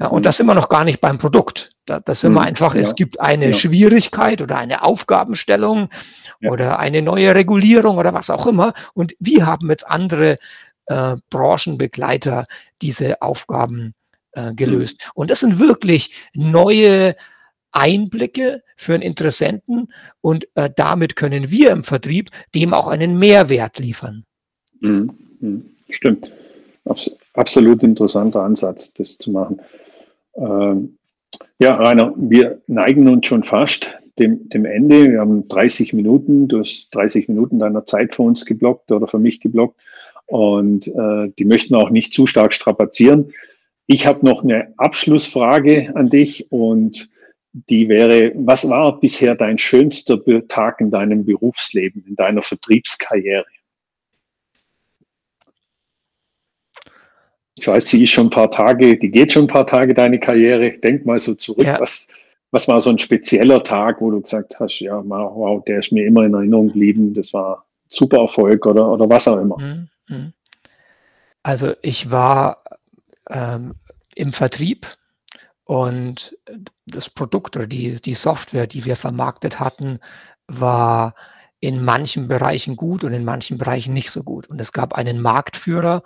Ja, 0.00 0.08
und 0.08 0.20
mhm. 0.20 0.24
das 0.24 0.36
sind 0.36 0.46
wir 0.46 0.54
noch 0.54 0.68
gar 0.68 0.84
nicht 0.84 1.00
beim 1.00 1.18
Produkt. 1.18 1.72
Da, 1.86 2.00
das 2.00 2.20
sind 2.20 2.32
wir 2.32 2.40
mhm. 2.40 2.46
einfach, 2.46 2.74
ja. 2.74 2.80
es 2.80 2.94
gibt 2.94 3.20
eine 3.20 3.50
ja. 3.50 3.52
Schwierigkeit 3.52 4.40
oder 4.40 4.56
eine 4.56 4.82
Aufgabenstellung 4.82 5.88
ja. 6.40 6.50
oder 6.50 6.78
eine 6.78 7.02
neue 7.02 7.34
Regulierung 7.34 7.98
oder 7.98 8.14
was 8.14 8.30
auch 8.30 8.46
immer. 8.46 8.74
Und 8.94 9.14
wie 9.18 9.42
haben 9.42 9.70
jetzt 9.70 9.88
andere 9.88 10.38
äh, 10.86 11.16
Branchenbegleiter 11.30 12.44
diese 12.80 13.20
Aufgaben 13.22 13.94
äh, 14.32 14.54
gelöst? 14.54 15.00
Mhm. 15.00 15.10
Und 15.14 15.30
das 15.30 15.40
sind 15.40 15.58
wirklich 15.58 16.14
neue 16.32 17.16
Einblicke 17.72 18.62
für 18.76 18.94
einen 18.94 19.02
Interessenten 19.02 19.92
und 20.20 20.48
äh, 20.54 20.70
damit 20.74 21.16
können 21.16 21.50
wir 21.50 21.70
im 21.70 21.84
Vertrieb 21.84 22.30
dem 22.54 22.72
auch 22.72 22.88
einen 22.88 23.18
Mehrwert 23.18 23.78
liefern. 23.78 24.24
Mhm. 24.80 25.10
mhm. 25.40 25.64
Stimmt. 25.90 26.30
Abs 26.84 27.10
absolut 27.34 27.82
interessanter 27.82 28.42
Ansatz, 28.42 28.92
das 28.94 29.16
zu 29.16 29.30
machen. 29.30 29.60
Ähm, 30.38 30.98
ja, 31.60 31.74
Rainer, 31.74 32.14
wir 32.16 32.62
neigen 32.66 33.08
uns 33.08 33.26
schon 33.26 33.42
fast 33.42 33.94
dem, 34.18 34.48
dem 34.48 34.64
Ende. 34.64 35.12
Wir 35.12 35.20
haben 35.20 35.48
30 35.48 35.92
Minuten, 35.92 36.48
du 36.48 36.60
hast 36.60 36.88
30 36.94 37.28
Minuten 37.28 37.58
deiner 37.58 37.84
Zeit 37.84 38.14
für 38.14 38.22
uns 38.22 38.44
geblockt 38.44 38.90
oder 38.92 39.06
für 39.06 39.18
mich 39.18 39.40
geblockt 39.40 39.76
und 40.26 40.88
äh, 40.88 41.32
die 41.38 41.44
möchten 41.44 41.74
auch 41.74 41.90
nicht 41.90 42.12
zu 42.12 42.26
stark 42.26 42.52
strapazieren. 42.52 43.32
Ich 43.86 44.06
habe 44.06 44.24
noch 44.24 44.44
eine 44.44 44.72
Abschlussfrage 44.76 45.92
an 45.94 46.10
dich 46.10 46.52
und 46.52 47.08
die 47.52 47.88
wäre, 47.88 48.32
was 48.34 48.68
war 48.68 49.00
bisher 49.00 49.34
dein 49.34 49.58
schönster 49.58 50.20
Tag 50.48 50.80
in 50.80 50.90
deinem 50.90 51.24
Berufsleben, 51.24 52.04
in 52.06 52.14
deiner 52.14 52.42
Vertriebskarriere? 52.42 53.46
Ich 57.58 57.66
weiß, 57.66 57.86
sie 57.86 58.04
ist 58.04 58.10
schon 58.10 58.26
ein 58.26 58.30
paar 58.30 58.50
Tage, 58.50 58.96
die 58.96 59.10
geht 59.10 59.32
schon 59.32 59.44
ein 59.44 59.48
paar 59.48 59.66
Tage, 59.66 59.94
deine 59.94 60.18
Karriere. 60.18 60.72
Denk 60.78 61.06
mal 61.06 61.18
so 61.18 61.34
zurück, 61.34 61.66
ja. 61.66 61.80
was, 61.80 62.08
was 62.50 62.68
war 62.68 62.80
so 62.80 62.90
ein 62.90 62.98
spezieller 62.98 63.62
Tag, 63.62 64.00
wo 64.00 64.10
du 64.10 64.20
gesagt 64.20 64.58
hast, 64.60 64.80
ja, 64.80 65.02
wow, 65.04 65.62
der 65.64 65.80
ist 65.80 65.92
mir 65.92 66.06
immer 66.06 66.24
in 66.24 66.34
Erinnerung 66.34 66.68
geblieben, 66.68 67.14
das 67.14 67.32
war 67.32 67.66
super 67.88 68.18
Erfolg 68.18 68.64
oder, 68.66 68.88
oder 68.88 69.08
was 69.08 69.28
auch 69.28 69.38
immer. 69.38 69.58
Mhm, 69.58 69.88
mhm. 70.08 70.32
Also 71.42 71.72
ich 71.82 72.10
war 72.10 72.62
ähm, 73.30 73.74
im 74.14 74.32
Vertrieb 74.32 74.86
und 75.64 76.36
das 76.86 77.10
Produkt 77.10 77.56
oder 77.56 77.66
die, 77.66 77.96
die 77.96 78.14
Software, 78.14 78.66
die 78.66 78.84
wir 78.84 78.96
vermarktet 78.96 79.60
hatten, 79.60 79.98
war 80.46 81.14
in 81.60 81.84
manchen 81.84 82.28
Bereichen 82.28 82.76
gut 82.76 83.04
und 83.04 83.12
in 83.12 83.24
manchen 83.24 83.58
Bereichen 83.58 83.92
nicht 83.92 84.10
so 84.10 84.22
gut. 84.22 84.48
Und 84.48 84.60
es 84.60 84.72
gab 84.72 84.94
einen 84.94 85.20
Marktführer 85.20 86.02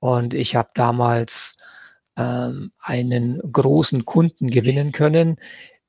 und 0.00 0.34
ich 0.34 0.56
habe 0.56 0.70
damals 0.74 1.58
ähm, 2.16 2.72
einen 2.78 3.40
großen 3.52 4.04
Kunden 4.04 4.50
gewinnen 4.50 4.92
können, 4.92 5.36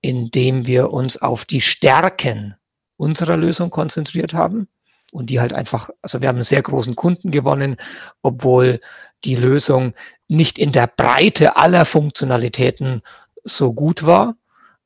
indem 0.02 0.65
wir 0.65 0.91
uns 0.91 1.22
auf 1.22 1.45
die 1.45 1.62
Stärken 1.62 2.56
unserer 2.98 3.38
Lösung 3.38 3.69
konzentriert 3.69 4.34
haben 4.34 4.67
und 5.12 5.30
die 5.30 5.39
halt 5.39 5.54
einfach, 5.54 5.89
also 6.02 6.22
wir 6.22 6.28
haben 6.28 6.38
einen 6.38 6.43
sehr 6.43 6.62
großen 6.62 6.95
Kunden 6.95 7.32
gewonnen, 7.32 7.78
obwohl 8.22 8.80
die 9.24 9.36
Lösung 9.36 9.93
nicht 10.28 10.60
in 10.60 10.72
der 10.72 10.88
Breite 10.88 11.56
aller 11.58 11.86
Funktionalitäten 11.86 13.02
so 13.43 13.74
gut 13.74 14.06
war, 14.06 14.36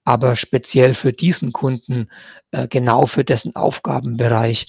aber 0.05 0.35
speziell 0.35 0.93
für 0.93 1.11
diesen 1.11 1.53
Kunden, 1.53 2.09
äh, 2.51 2.67
genau 2.67 3.05
für 3.05 3.23
dessen 3.23 3.55
Aufgabenbereich 3.55 4.67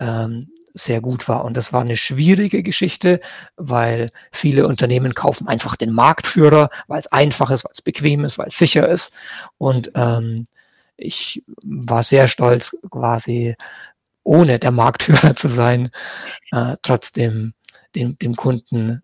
ähm, 0.00 0.40
sehr 0.78 1.00
gut 1.00 1.28
war. 1.28 1.44
Und 1.44 1.56
das 1.56 1.72
war 1.72 1.82
eine 1.82 1.96
schwierige 1.96 2.62
Geschichte, 2.62 3.20
weil 3.56 4.10
viele 4.32 4.66
Unternehmen 4.66 5.14
kaufen 5.14 5.48
einfach 5.48 5.76
den 5.76 5.92
Marktführer, 5.92 6.70
weil 6.86 7.00
es 7.00 7.10
einfach 7.12 7.50
ist, 7.50 7.64
weil 7.64 7.72
es 7.72 7.82
bequem 7.82 8.24
ist, 8.24 8.38
weil 8.38 8.48
es 8.48 8.58
sicher 8.58 8.88
ist. 8.88 9.14
Und 9.58 9.90
ähm, 9.94 10.46
ich 10.96 11.44
war 11.62 12.02
sehr 12.02 12.28
stolz, 12.28 12.76
quasi 12.90 13.54
ohne 14.24 14.58
der 14.58 14.72
Marktführer 14.72 15.36
zu 15.36 15.48
sein, 15.48 15.90
äh, 16.52 16.76
trotzdem 16.82 17.54
dem, 17.94 18.18
dem 18.18 18.34
Kunden 18.34 19.00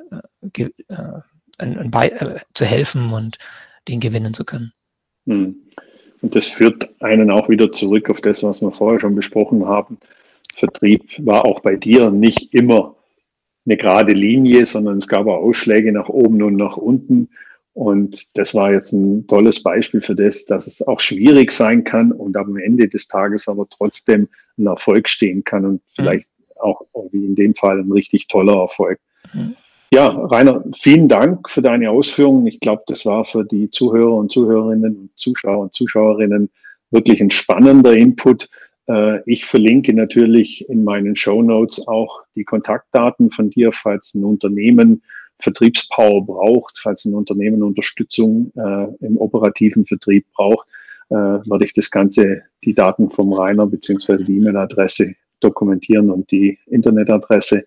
äh, 0.53 0.63
äh, 0.63 1.21
äh, 1.59 2.41
zu 2.53 2.65
helfen 2.65 3.13
und 3.13 3.39
den 3.89 4.01
gewinnen 4.01 4.35
zu 4.35 4.45
können. 4.45 4.73
Hm. 5.27 5.57
Und 6.21 6.35
das 6.35 6.49
führt 6.49 6.89
einen 7.03 7.31
auch 7.31 7.49
wieder 7.49 7.71
zurück 7.73 8.09
auf 8.09 8.21
das, 8.21 8.43
was 8.43 8.63
wir 8.63 8.73
vorher 8.73 9.01
schon 9.01 9.15
besprochen 9.15 9.67
haben. 9.67 9.99
Vertrieb 10.55 11.05
war 11.19 11.45
auch 11.47 11.61
bei 11.61 11.77
dir 11.77 12.11
nicht 12.11 12.55
immer 12.55 12.97
eine 13.67 13.77
gerade 13.77 14.13
Linie, 14.13 14.67
sondern 14.67 14.99
es 14.99 15.09
gab 15.09 15.27
auch 15.27 15.43
Ausschläge 15.43 15.93
nach 15.93 16.09
oben 16.09 16.43
und 16.43 16.57
nach 16.57 16.77
unten. 16.77 17.29
Und 17.73 18.37
das 18.39 18.55
war 18.55 18.73
jetzt 18.73 18.93
ein 18.93 19.27
tolles 19.27 19.63
Beispiel 19.63 20.01
für 20.01 20.15
das, 20.15 20.47
dass 20.47 20.67
es 20.67 20.87
auch 20.87 21.01
schwierig 21.01 21.51
sein 21.51 21.83
kann 21.83 22.13
und 22.13 22.37
am 22.37 22.57
Ende 22.57 22.89
des 22.89 23.09
Tages 23.09 23.49
aber 23.49 23.67
trotzdem 23.69 24.29
ein 24.59 24.67
Erfolg 24.67 25.09
stehen 25.09 25.43
kann 25.43 25.65
und 25.65 25.83
vielleicht 25.97 26.29
auch, 26.61 26.83
wie 27.11 27.25
in 27.25 27.35
dem 27.35 27.55
Fall 27.55 27.81
ein 27.81 27.91
richtig 27.91 28.29
toller 28.29 28.61
Erfolg. 28.61 29.01
Mhm. 29.33 29.57
Ja, 29.93 30.09
Rainer, 30.09 30.65
vielen 30.75 31.09
Dank 31.09 31.49
für 31.49 31.63
deine 31.63 31.91
Ausführungen. 31.91 32.47
Ich 32.47 32.61
glaube, 32.61 32.83
das 32.87 33.07
war 33.07 33.25
für 33.25 33.45
die 33.45 33.71
Zuhörer 33.71 34.15
und 34.15 34.33
Zuhörerinnen 34.33 34.97
und 34.97 35.11
Zuschauer 35.15 35.59
und 35.59 35.75
Zuschauerinnen 35.75 36.51
wirklich 36.91 37.21
ein 37.21 37.31
spannender 37.31 37.97
Input. 37.97 38.49
Äh, 38.89 39.21
ich 39.31 39.45
verlinke 39.45 39.95
natürlich 39.95 40.69
in 40.69 40.85
meinen 40.85 41.17
Show 41.17 41.43
Notes 41.43 41.87
auch 41.87 42.23
die 42.35 42.45
Kontaktdaten 42.45 43.31
von 43.31 43.51
dir, 43.51 43.73
falls 43.73 44.15
ein 44.15 44.25
Unternehmen 44.25 45.03
Vertriebspower 45.41 46.25
braucht, 46.25 46.79
falls 46.79 47.05
ein 47.05 47.15
Unternehmen 47.15 47.63
Unterstützung 47.63 48.53
äh, 48.57 48.87
im 49.05 49.19
operativen 49.19 49.85
Vertrieb 49.85 50.27
braucht, 50.35 50.67
äh, 51.11 51.15
werde 51.15 51.65
ich 51.65 51.73
das 51.73 51.91
Ganze, 51.91 52.43
die 52.65 52.75
Daten 52.75 53.11
vom 53.11 53.33
Rainer 53.33 53.67
beziehungsweise 53.67 54.25
die 54.25 54.37
E-Mail-Adresse 54.37 55.15
dokumentieren 55.41 56.11
und 56.11 56.31
die 56.31 56.59
Internetadresse. 56.67 57.65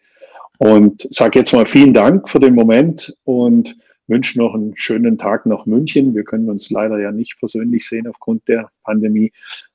Und 0.60 1.08
sage 1.12 1.40
jetzt 1.40 1.54
mal 1.54 1.66
vielen 1.66 1.94
Dank 1.94 2.28
für 2.28 2.40
den 2.40 2.56
Moment 2.56 3.16
und 3.26 3.78
wünsche 4.08 4.40
noch 4.40 4.54
einen 4.54 4.76
schönen 4.78 5.18
Tag 5.18 5.46
nach 5.46 5.66
München. 5.66 6.16
Wir 6.16 6.24
können 6.24 6.50
uns 6.50 6.70
leider 6.70 7.00
ja 7.00 7.12
nicht 7.12 7.38
persönlich 7.40 7.88
sehen 7.88 8.08
aufgrund 8.08 8.48
der 8.48 8.70
Pandemie, 8.84 9.32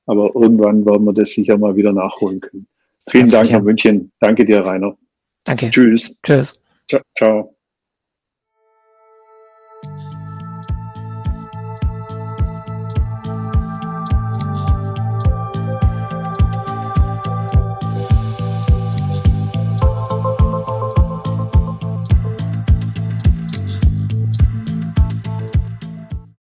aber 0.06 0.34
irgendwann 0.34 0.84
werden 0.86 1.04
wir 1.04 1.12
das 1.12 1.30
sicher 1.30 1.58
mal 1.58 1.76
wieder 1.76 1.92
nachholen 1.92 2.40
können. 2.40 2.66
Vielen 3.08 3.28
Dank 3.28 3.50
nach 3.50 3.62
München. 3.62 4.12
Danke 4.20 4.44
dir, 4.44 4.60
Rainer. 4.60 4.96
Danke. 5.44 5.70
Tschüss. 5.70 6.18
Tschüss. 6.22 6.64
Ciao. 7.16 7.54